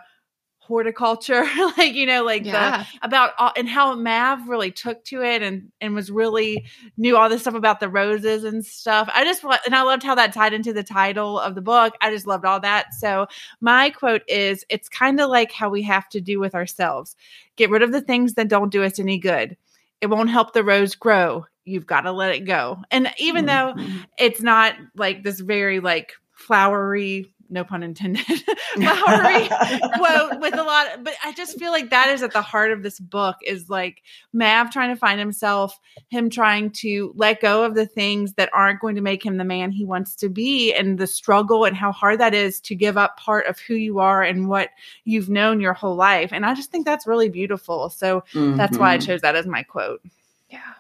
[0.71, 1.45] horticulture
[1.77, 2.85] like you know like Yeah.
[3.03, 6.65] the about all, and how Mav really took to it and and was really
[6.97, 9.11] knew all this stuff about the roses and stuff.
[9.15, 11.95] I just and I loved how that tied into the title of the book.
[12.01, 12.95] I just loved all that.
[12.95, 13.27] So
[13.61, 17.17] my quote is it's kind of like how we have to do with ourselves.
[17.57, 19.57] Get rid of the things that don't do us any good.
[20.01, 21.45] It won't help the rose grow.
[21.67, 22.79] You've got to let it go.
[22.91, 24.07] And even though Mhm.
[24.19, 28.25] it's not like this very like flowery, no pun intended,
[28.77, 29.49] flowery
[29.97, 32.73] quote with a lot of, but I just feel like that is at the heart
[32.73, 35.79] of this book is like Mav trying to find himself,
[36.09, 39.45] him trying to let go of the things that aren't going to make him the
[39.45, 42.97] man he wants to be and the struggle and how hard that is to give
[42.97, 44.71] up part of who you are and what
[45.05, 46.33] you've known your whole life.
[46.33, 47.91] And I just think that's really beautiful.
[47.91, 49.07] So that's why I Mhm.
[49.07, 50.01] chose that as my quote.
[50.49, 50.75] Yeah.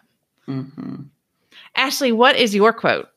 [0.49, 1.07] Mhm.
[1.75, 3.09] Ashley, what is your quote?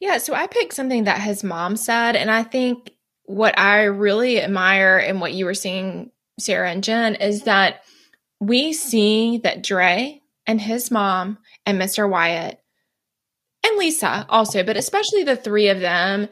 [0.00, 2.92] Yeah, so I picked something that his mom said, and I think
[3.24, 7.46] what I really admire in what you were seeing, Sarah and Jen, is mm-hmm.
[7.46, 7.82] that
[8.40, 12.08] we see that Dre and his mom and Mr.
[12.08, 12.60] Wyatt
[13.64, 16.28] and Lisa also, but especially the three of them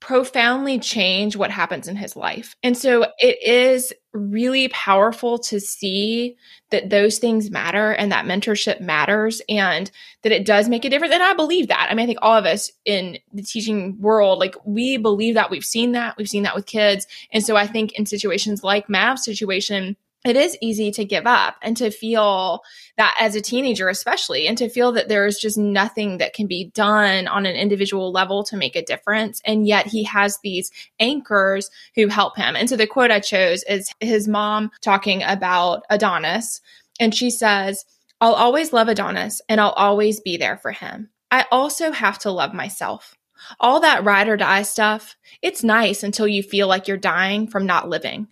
[0.00, 2.54] profoundly change what happens in his life.
[2.62, 6.36] And so it is really powerful to see
[6.70, 9.90] that those things matter and that mentorship matters and
[10.22, 11.14] that it does make a difference.
[11.14, 11.88] And I believe that.
[11.90, 15.50] I mean, I think all of us in the teaching world, like we believe that
[15.50, 16.16] we've seen that.
[16.16, 17.06] We've seen that with kids.
[17.32, 19.96] And so I think in situations like Mav's situation,
[20.26, 22.62] it is easy to give up and to feel
[22.96, 26.46] that as a teenager, especially, and to feel that there is just nothing that can
[26.46, 29.40] be done on an individual level to make a difference.
[29.44, 32.56] And yet he has these anchors who help him.
[32.56, 36.60] And so the quote I chose is his mom talking about Adonis.
[36.98, 37.84] And she says,
[38.20, 41.10] I'll always love Adonis and I'll always be there for him.
[41.30, 43.14] I also have to love myself.
[43.60, 47.66] All that ride or die stuff, it's nice until you feel like you're dying from
[47.66, 48.28] not living.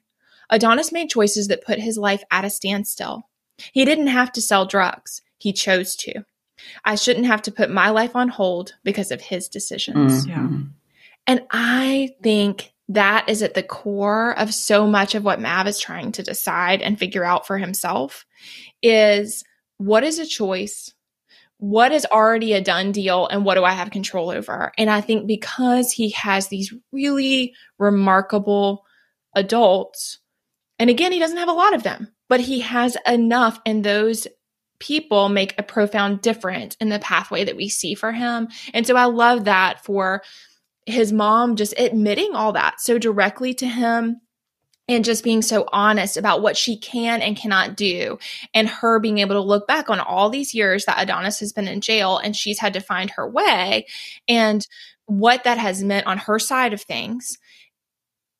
[0.50, 3.28] Adonis made choices that put his life at a standstill.
[3.72, 6.24] He didn't have to sell drugs, he chose to.
[6.84, 10.26] I shouldn't have to put my life on hold because of his decisions.
[10.26, 10.70] Mhm.
[11.26, 15.80] And I think that is at the core of so much of what Mav is
[15.80, 18.26] trying to decide and figure out for himself
[18.82, 19.42] is
[19.78, 20.92] what is a choice?
[21.58, 24.72] What is already a done deal and what do I have control over?
[24.76, 28.84] And I think because he has these really remarkable
[29.34, 30.18] adults,
[30.78, 34.26] and again, he doesn't have a lot of them, but he has enough and those
[34.80, 38.48] people make a profound difference in the pathway that we see for him.
[38.72, 40.22] And so I love that for
[40.86, 44.20] his mom just admitting all that so directly to him
[44.86, 48.18] and just being so honest about what she can and cannot do
[48.52, 51.68] and her being able to look back on all these years that Adonis has been
[51.68, 53.86] in jail and she's had to find her way
[54.28, 54.66] and
[55.06, 57.38] what that has meant on her side of things.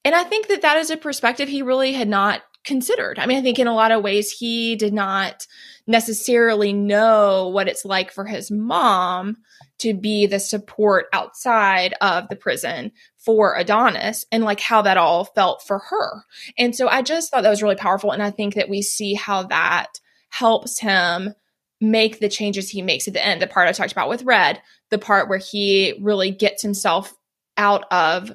[0.05, 3.19] And I think that that is a perspective he really had not considered.
[3.19, 5.47] I mean, I think in a lot of ways he did not
[5.87, 9.37] necessarily know what it's like for his mom
[9.79, 15.25] to be the support outside of the prison for Adonis and like how that all
[15.25, 16.23] felt for her.
[16.57, 18.13] And so I just thought that was really powerful.
[18.13, 20.01] And I think that we see how that
[20.31, 21.35] helps him
[21.81, 23.43] make the changes he makes at the end.
[23.43, 27.15] The part I talked about with Red, the part where he really gets himself
[27.57, 28.33] out of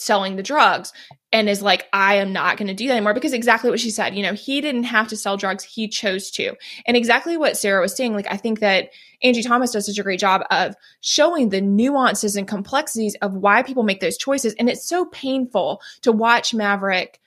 [0.00, 0.92] selling the drugs
[1.32, 3.90] and is like, I am not going to do that anymore because exactly what she
[3.90, 6.54] said, you know, he didn't have to sell drugs, he chose to.
[6.86, 8.90] And exactly what Sarah was saying, like, I think that
[9.22, 13.62] Angie Thomas does such a great job of showing the nuances and complexities of why
[13.62, 14.54] people make those choices.
[14.58, 17.20] And it's so painful to watch Maverick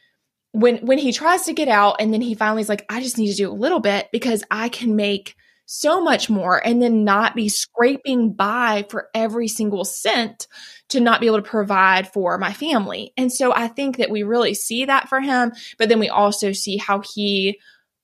[0.54, 3.18] when when he tries to get out and then he finally is like, I just
[3.18, 5.36] need to do a little bit because I can make
[5.74, 10.48] so much more and then not be scraping by for every single cent
[10.90, 13.14] to not be able to provide for my family.
[13.16, 16.52] And so I think that we really see that for him, but then we also
[16.52, 17.58] see how he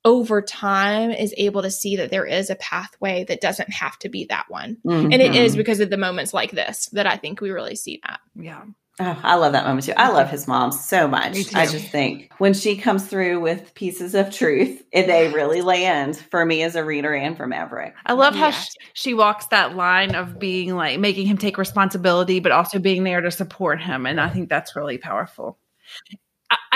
[0.05, 4.07] over time is able to see that there is a pathway that doesn't have to
[4.07, 4.77] be that one.
[4.85, 5.11] Mm-hmm.
[5.11, 5.57] And it is mm-hmm.
[5.57, 8.21] because of the moments like this that I think we really see that.
[8.33, 8.63] Yeah.
[8.99, 9.93] Oh, I love that moment too.
[9.95, 11.53] I love his mom so much.
[11.53, 16.17] I just think when she comes through with pieces of truth, eh, they really land
[16.17, 17.93] for me as a reader and for Maverick.
[18.07, 22.39] I love how she, she, walks that line of being like making him take responsibility,
[22.39, 24.07] but also being there to support him.
[24.07, 25.59] And I think that's really powerful.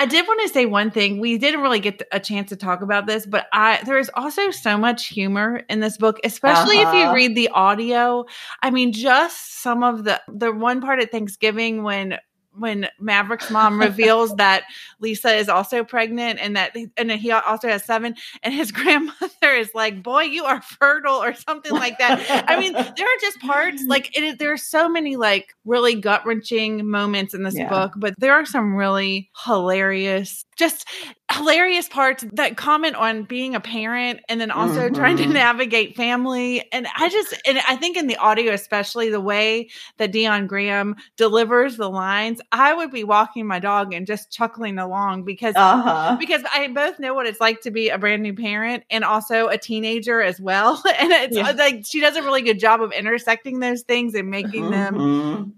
[0.02, 1.20] I, did want to say one thing.
[1.20, 4.50] We didn't really get a chance to talk about this, but I there is also
[4.50, 6.88] so much humor in this book, especially uh-huh.
[6.88, 7.14] if you uh-huh.
[7.14, 8.24] read the audio.
[8.62, 12.18] I mean, just some of the the one part at Thanksgiving when
[12.56, 14.64] when Maverick's mom reveals that
[15.00, 19.70] Lisa is also pregnant and that and he also has seven and his grandmother is
[19.74, 22.44] like, "Boy, you are fertile" or something like that.
[22.48, 26.24] I mean, there are just parts like it, there are so many like really gut
[26.26, 27.68] wrenching moments in this yeah.
[27.68, 30.86] book, but there are some really hilarious just
[31.32, 34.94] hilarious parts that comment on being a parent and then also mm-hmm.
[34.94, 35.32] trying to mm-hmm.
[35.32, 36.64] navigate family.
[36.72, 40.94] And I just, and I think in the audio, especially the way that Dion Graham
[41.16, 46.16] delivers the lines, I would be walking my dog and just chuckling along because, uh-huh.
[46.20, 49.48] because I both know what it's like to be a brand new parent and also
[49.48, 50.80] a teenager as well.
[51.00, 51.50] and it's yeah.
[51.50, 54.70] like she does a really good job of intersecting those things and making mm-hmm.
[54.70, 55.54] them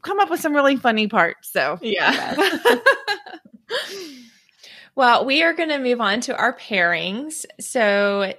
[0.00, 1.52] come up with some really funny parts.
[1.52, 2.36] So, yeah.
[4.96, 7.44] Well, we are going to move on to our pairings.
[7.60, 8.32] So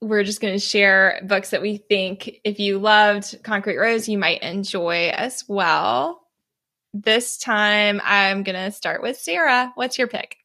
[0.00, 4.16] we're just going to share books that we think if you loved Concrete Rose, you
[4.16, 6.22] might enjoy as well.
[6.94, 9.72] This time I'm going to start with Sarah.
[9.74, 10.36] What's your pick?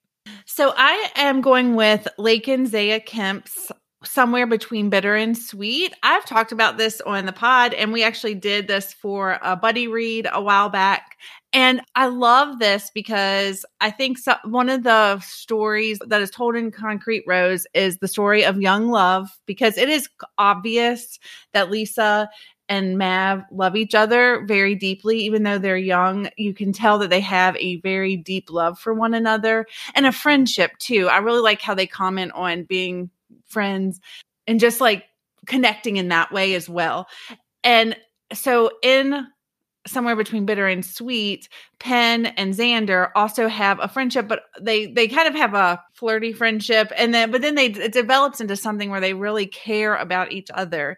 [0.45, 3.71] So I am going with Laekan Zea Kemp's
[4.03, 5.93] somewhere between bitter and sweet.
[6.01, 9.87] I've talked about this on the pod, and we actually did this for a buddy
[9.87, 11.17] read a while back.
[11.53, 16.55] And I love this because I think so, one of the stories that is told
[16.55, 21.19] in Concrete Rose is the story of young love because it is obvious
[21.53, 22.29] that Lisa
[22.69, 26.29] and Mav love each other very deeply, even though they're young.
[26.37, 30.13] You can tell that they have a very deep love for one another and a
[30.13, 31.09] friendship too.
[31.09, 33.09] I really like how they comment on being
[33.45, 33.99] friends
[34.47, 35.03] and just like
[35.47, 37.07] connecting in that way as well.
[37.61, 37.97] And
[38.33, 39.27] so in
[39.87, 45.07] somewhere between bitter and sweet Pen and xander also have a friendship but they they
[45.07, 48.91] kind of have a flirty friendship and then but then they it develops into something
[48.91, 50.97] where they really care about each other.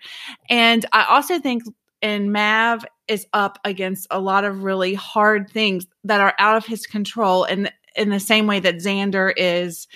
[0.49, 1.63] And i also think
[2.01, 6.65] and mav is up against a lot of really hard things that are out of
[6.65, 9.87] his control and in the same way that xander is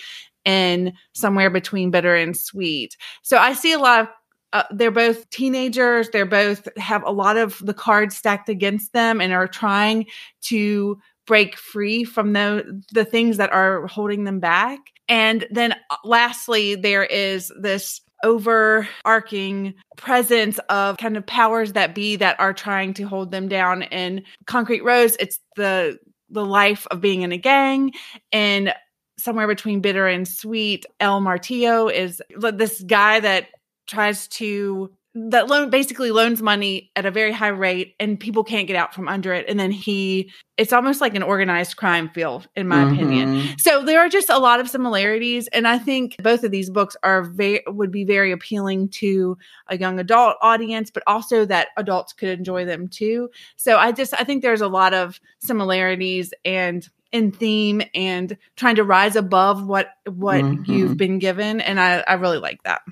[0.44, 2.96] in somewhere between bitter and sweet.
[3.22, 4.08] So i see a lot of
[4.52, 6.10] uh, they're both teenagers.
[6.10, 10.06] They're both have a lot of the cards stacked against them and are trying
[10.42, 14.80] to break free from the the things that are holding them back.
[15.08, 22.16] And then uh, lastly, there is this overarching presence of kind of powers that be
[22.16, 23.82] that are trying to hold them down.
[23.82, 25.98] In Concrete Rose, it's the
[26.30, 27.92] the life of being in a gang
[28.32, 28.74] and
[29.18, 32.22] somewhere between bitter and sweet el martillo is
[32.52, 33.48] this guy that
[33.88, 38.66] tries to that loan basically loans money at a very high rate and people can't
[38.66, 39.46] get out from under it.
[39.48, 42.94] And then he it's almost like an organized crime field in my mm-hmm.
[42.94, 45.48] opinion so there are just a lot of similarities.
[45.48, 49.36] And i think both of these books are very would be very appealing to
[49.68, 53.30] a young adult audience but also that adults could enjoy them too.
[53.56, 58.76] So i just i think there's a lot of similarities and in theme and trying
[58.76, 60.70] to rise above what what mm-hmm.
[60.70, 61.60] you've been given.
[61.60, 62.82] And i i really like that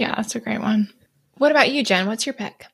[0.00, 0.88] yeah, that's a great one.
[1.36, 2.06] What about you, Jen?
[2.06, 2.64] What's your pick?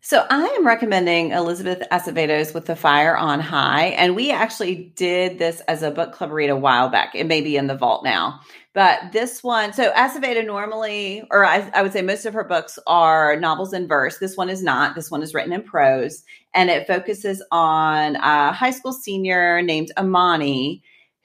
[0.00, 3.88] So I am recommending Elizabeth Acevedo's With the Fire on High.
[3.88, 7.14] And we actually did this as a book club read a while back.
[7.14, 8.40] It may be in the vault now.
[8.72, 12.78] But this one, so Acevedo normally, or I, I would say most of her books
[12.86, 14.18] are novels in verse.
[14.18, 14.94] This one is not.
[14.94, 16.24] This one is written in prose.
[16.54, 20.80] And it focuses on a high school senior named Emoni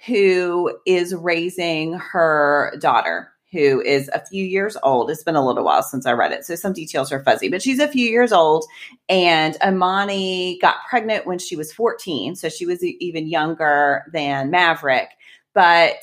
[0.08, 5.12] who is raising her daughter who is a few years old.
[5.12, 7.62] It's been a little while since I read it, so some details are fuzzy, but
[7.62, 8.66] she's a few years old.
[9.10, 15.10] And Emoni got pregnant when she was 14, so she was even younger than Maverick.
[15.54, 15.96] But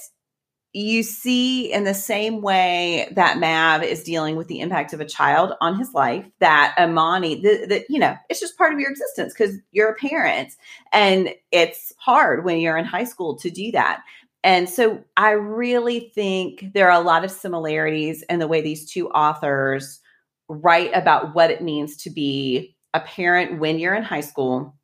[0.74, 5.06] you see, in the same way that Mav is dealing with the impact of a
[5.06, 9.32] child on his life, that Emoni, that you know, it's just part of your existence
[9.32, 10.52] because you're a parent,
[10.92, 14.02] and it's hard when you're in high school to do that.
[14.44, 18.90] And so I really think there are a lot of similarities in the way these
[18.90, 20.00] two authors
[20.48, 24.74] write about what it means to be a parent when you're in high school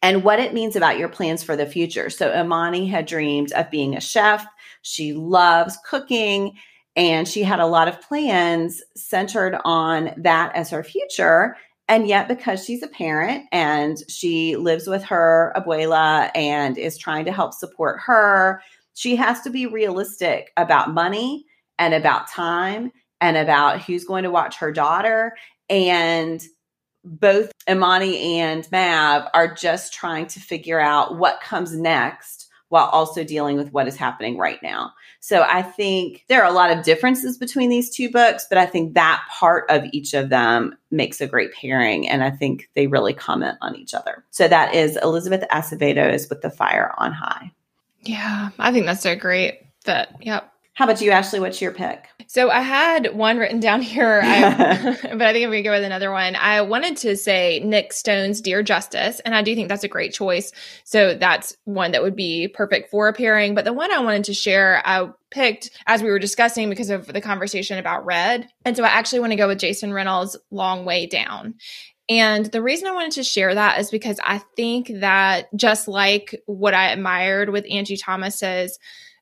[0.00, 2.10] and what it means about your plans for the future.
[2.10, 4.46] So Emoni had dreamed of being a chef.
[4.82, 6.52] She loves cooking
[6.94, 11.56] and she had a lot of plans centered on that as her future.
[11.88, 17.24] And yet, because she's a parent and she lives with her abuela and is trying
[17.24, 18.62] to help support her,
[18.94, 21.44] she has to be realistic about money
[21.78, 25.34] and about time and about who's going to watch her daughter.
[25.68, 26.42] And
[27.04, 33.22] both Emoni and Mav are just trying to figure out what comes next while also
[33.22, 34.92] dealing with what is happening right now.
[35.20, 38.64] So I think there are a lot of differences between these two books, but I
[38.64, 42.08] think that part of each of them makes a great pairing.
[42.08, 44.24] And I think they really comment on each other.
[44.30, 47.52] So that is Elizabeth Acevedo's With the Fire on High.
[48.02, 50.08] Yeah, I think that's a great fit.
[50.20, 50.52] Yep.
[50.74, 51.38] How about you, Ashley?
[51.38, 52.06] What's your pick?
[52.28, 55.72] So I had one written down here, I, but I think I'm going to go
[55.72, 56.34] with another one.
[56.34, 60.14] I wanted to say Nic Stone's Dear Justyce, and I do think that's a great
[60.14, 60.50] choice.
[60.84, 63.54] So that's one that would be perfect for a pairing.
[63.54, 67.06] But the one I wanted to share, I picked as we were discussing because of
[67.06, 68.48] the conversation about red.
[68.64, 71.54] And so I actually want to go with Jason Reynolds' Long Way Down.
[72.08, 76.42] And the reason I wanted to share that is because I think that just like
[76.46, 78.78] what I admired with Angie Thomas's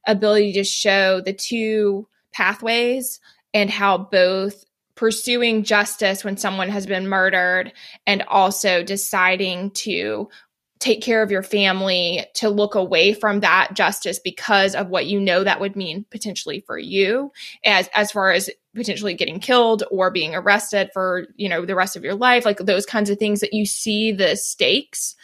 [0.07, 3.21] ability to show the two pathways
[3.53, 4.65] and how both
[4.95, 7.73] pursuing justice when someone has been murdered
[8.07, 10.29] and also deciding to
[10.81, 15.21] take care of your family to look away from that justice because of what you
[15.21, 17.31] know that would mean potentially for you
[17.65, 21.97] as as far as potentially getting killed or being arrested for you know the rest
[21.97, 25.15] of your life like those kinds of things that you see the stakes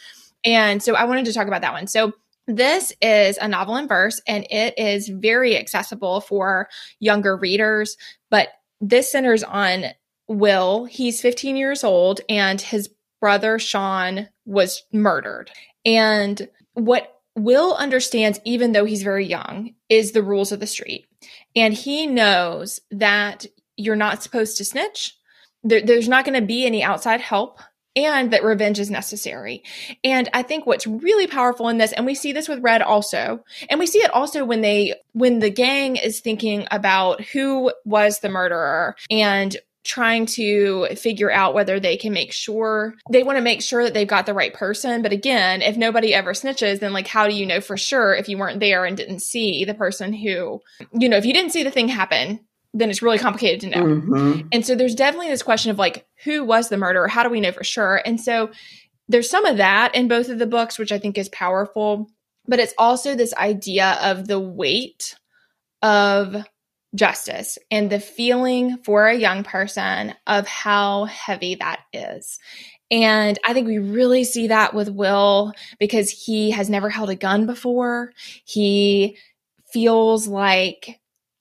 [0.45, 2.13] and so i wanted to talk about that one so
[2.47, 7.97] this is a novel in verse and it is very accessible for younger readers,
[8.29, 8.47] but
[8.79, 9.85] this centers on
[10.29, 10.85] Will.
[10.85, 12.89] He's 15 years old and his
[13.19, 15.51] brother Shawn was murdered.
[15.85, 21.05] And what Will understands, even though he's very young, is the rules of the street.
[21.55, 23.45] And he knows that
[23.75, 25.15] you're not supposed to snitch.
[25.63, 27.59] There, there's not going to be any outside help
[27.97, 29.63] and that revenge is necessary.
[30.03, 33.43] And I think what's really powerful in this, and we see this with Red also,
[33.69, 38.19] and we see it also when they, when the gang is thinking about who was
[38.19, 39.57] the murderer and
[39.87, 43.93] trying to figure out whether they can make sure they want to make sure that
[43.93, 45.01] they've got the right person.
[45.01, 48.29] But again, if nobody ever snitches, then like, how do you know for sure if
[48.29, 50.61] you weren't there and didn't see the person who,
[50.93, 52.41] you know, if you didn't see the thing happen,
[52.73, 53.83] then it's really complicated to know.
[53.83, 54.47] Mm-hmm.
[54.51, 57.07] And so there's definitely this question of like, who was the murderer?
[57.07, 58.01] How do we know for sure?
[58.05, 58.51] And so
[59.07, 62.09] there's some of that in both of the books, which I think is powerful.
[62.45, 65.15] But it's also this idea of the weight
[65.81, 66.45] of
[66.95, 72.39] justice and the feeling for a young person of how heavy that is.
[72.89, 77.15] And I think we really see that with Will because he has never held a
[77.15, 78.13] gun before.
[78.45, 79.17] He
[79.71, 80.99] feels like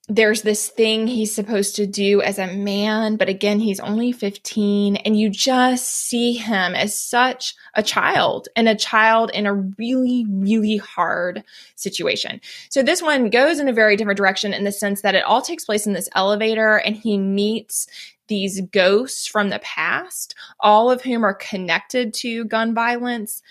[0.09, 4.97] there's this thing he's supposed to do as a man, but again, he's only 15,
[4.97, 10.25] and you just see him as such a child and a child in a really,
[10.29, 11.43] really hard
[11.75, 12.41] situation.
[12.69, 15.43] So, this one goes in a very different direction in the sense that it all
[15.43, 17.89] takes place in this elevator, and he meets
[18.29, 23.43] these ghosts from the past, all of whom are connected to gun violence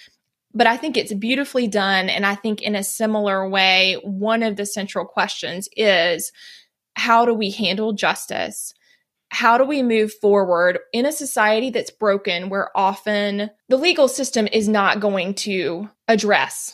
[0.56, 2.10] but I think it's beautifully done.
[2.10, 6.32] And I think in a similar way, one of the central questions is
[6.96, 8.74] how do we handle justice?
[9.30, 14.48] How do we move forward in a society that's broken where often the legal system
[14.52, 16.74] is not going to address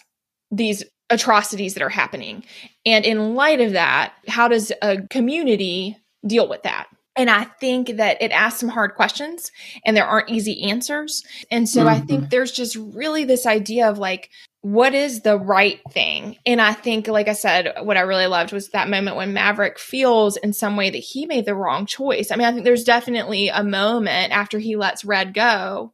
[0.52, 2.44] these atrocities that are happening?
[2.86, 6.88] And in light of that, how does a community deal with that?
[7.22, 9.52] And I think that it asks some hard questions
[9.86, 11.24] and there aren't easy answers.
[11.52, 11.90] And so mm-hmm.
[11.90, 12.30] I think mm-hmm.
[12.30, 16.38] there's just really this idea of like, what is the right thing?
[16.48, 19.78] And I think, like I said, what I really loved was that moment when Maverick
[19.78, 22.32] feels in some way that he made the wrong choice.
[22.32, 25.94] I mean, I think there's definitely a moment after he lets Red go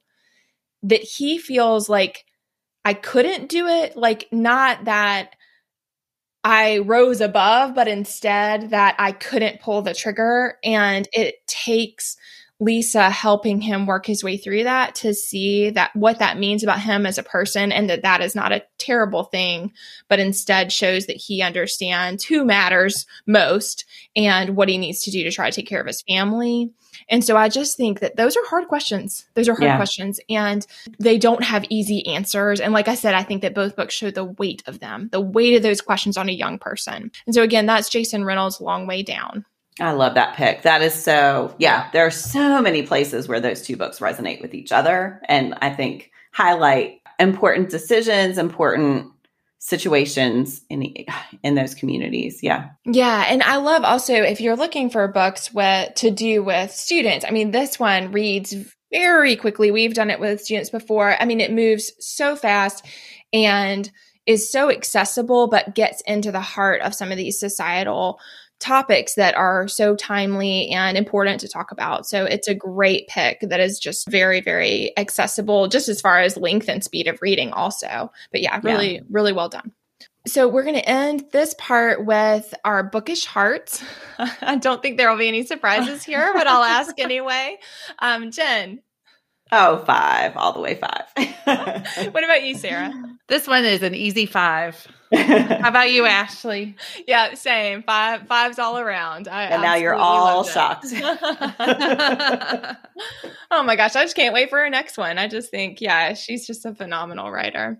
[0.83, 2.23] that he feels like
[2.85, 3.97] I couldn't do it.
[3.97, 5.35] Like, not that
[6.47, 10.57] I rose above, but instead that I couldn't pull the trigger.
[10.63, 12.15] And it takes
[12.61, 16.79] Lisa helping him work his way through that to see that what that means about
[16.79, 19.73] him as a person and that that is not a terrible thing,
[20.07, 23.83] but instead shows that he understands who matters most
[24.15, 26.71] and what he needs to do to try to take care of his family.
[27.09, 29.27] And so I just think that those are hard questions.
[29.33, 29.77] Those are hard yeah.
[29.77, 30.65] questions and
[30.99, 32.59] they don't have easy answers.
[32.59, 35.21] And like I said, I think that both books show the weight of them, the
[35.21, 37.11] weight of those questions on a young person.
[37.25, 39.45] And so again, that's Jason Reynolds' Long Way Down.
[39.79, 40.63] I love that pick.
[40.63, 44.53] That is so, yeah, there are so many places where those two books resonate with
[44.53, 45.21] each other.
[45.25, 49.11] And I think highlight important decisions, important
[49.59, 50.93] situations in
[51.43, 52.41] in those communities.
[52.43, 52.69] Yeah.
[52.85, 57.25] Yeah and i love also if you're looking for books with to do with students.
[57.27, 58.55] I mean this one reads
[58.91, 59.71] very quickly.
[59.71, 61.15] We've done it with students before.
[61.19, 62.85] I mean it moves so fast
[63.33, 63.89] and
[64.25, 68.19] is so accessible but gets into the heart of some of these societal
[68.59, 72.07] topics that are so timely and important to talk about.
[72.07, 76.37] So it's a great pick that is just very, very accessible, just as far as
[76.37, 78.11] length and speed of reading, also.
[78.31, 79.01] But yeah, really, yeah.
[79.09, 79.73] really well done.
[80.25, 83.81] So we're going to end this part with our bookish hearts.
[84.17, 87.57] I don't think there will be any surprises here, but I'll ask anyway.
[87.99, 88.81] Um, Jen.
[89.51, 91.05] Oh, five, all the way five.
[92.13, 92.93] what about you, Sarah?
[93.27, 94.87] This one is an easy five.
[95.13, 96.75] How about you, Ashley?
[97.07, 97.83] Yeah, same.
[97.83, 99.29] Five fives all around.
[99.29, 100.87] I and now you're all shocked.
[103.51, 105.17] oh my gosh, I just can't wait for her next one.
[105.17, 107.79] I just think, yeah, she's just a phenomenal writer.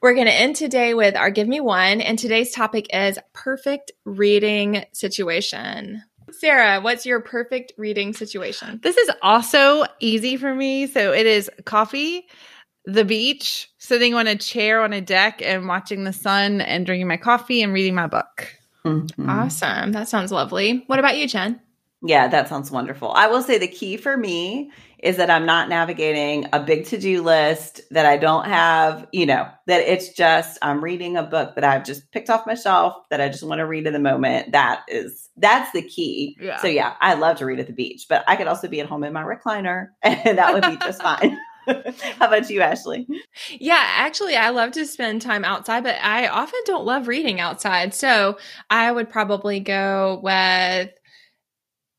[0.00, 3.92] We're going to end today with our Give Me One, and today's topic is perfect
[4.06, 6.02] reading situation.
[6.44, 8.78] Sarah, what's your perfect reading situation?
[8.82, 10.86] This is also easy for me.
[10.86, 12.28] So it is coffee
[12.84, 17.08] the beach, sitting on a chair on a deck and watching the sun and drinking
[17.08, 18.54] my coffee and reading my book.
[18.84, 19.30] Mm-hmm.
[19.30, 19.92] Awesome.
[19.92, 20.84] That sounds lovely.
[20.86, 21.60] What about you, Jen?
[22.06, 23.12] Yeah, that sounds wonderful.
[23.12, 26.98] I will say the key for me is that I'm not navigating a big to
[26.98, 31.54] do list, that I don't have, you know, that it's just I'm reading a book
[31.54, 33.98] that I've just picked off my shelf that I just want to read in the
[33.98, 34.52] moment.
[34.52, 36.36] That is, that's the key.
[36.40, 36.58] Yeah.
[36.58, 38.86] So, yeah, I love to read at the beach, but I could also be at
[38.86, 41.38] home in my recliner and that would be just fine.
[42.18, 43.06] How about you, Ashley?
[43.58, 47.94] Yeah, actually, I love to spend time outside, but I often don't love reading outside.
[47.94, 48.36] So
[48.68, 50.90] I would probably go with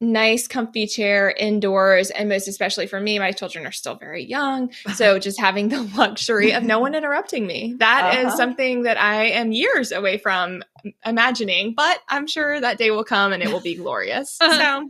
[0.01, 4.69] nice comfy chair indoors and most especially for me my children are still very young
[4.93, 8.27] so just having the luxury of no one interrupting me that uh-huh.
[8.27, 10.63] is something that i am years away from
[11.05, 14.89] imagining but i'm sure that day will come and it will be glorious so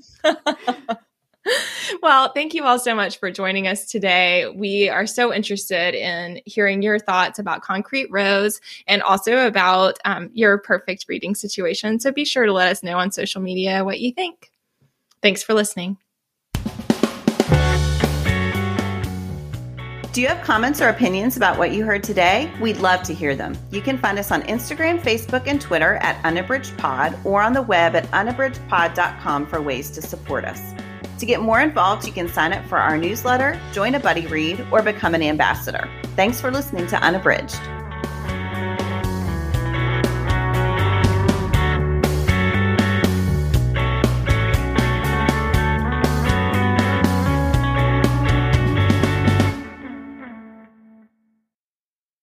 [2.02, 4.48] well, thank you all so much for joining us today.
[4.48, 10.32] We are so interested in hearing your thoughts about Concrete Rose and also about um,
[10.34, 12.00] your perfect reading situation.
[12.00, 14.52] So be sure to let us know on social media what you think.
[15.22, 15.98] Thanks for listening.
[20.16, 22.50] Do you have comments or opinions about what you heard today?
[22.62, 23.58] We'd love to hear them.
[23.70, 27.98] You can find us on Instagram, Facebook, and Twitter at unabridgedpod or on the web
[27.98, 30.74] at unabridgedpod.com for ways to support us.
[31.20, 34.66] To get more involved, you can sign up for our newsletter, join a buddy read,
[34.72, 35.90] or become an ambassador.
[36.16, 37.60] Thanks for listening to Unabridged.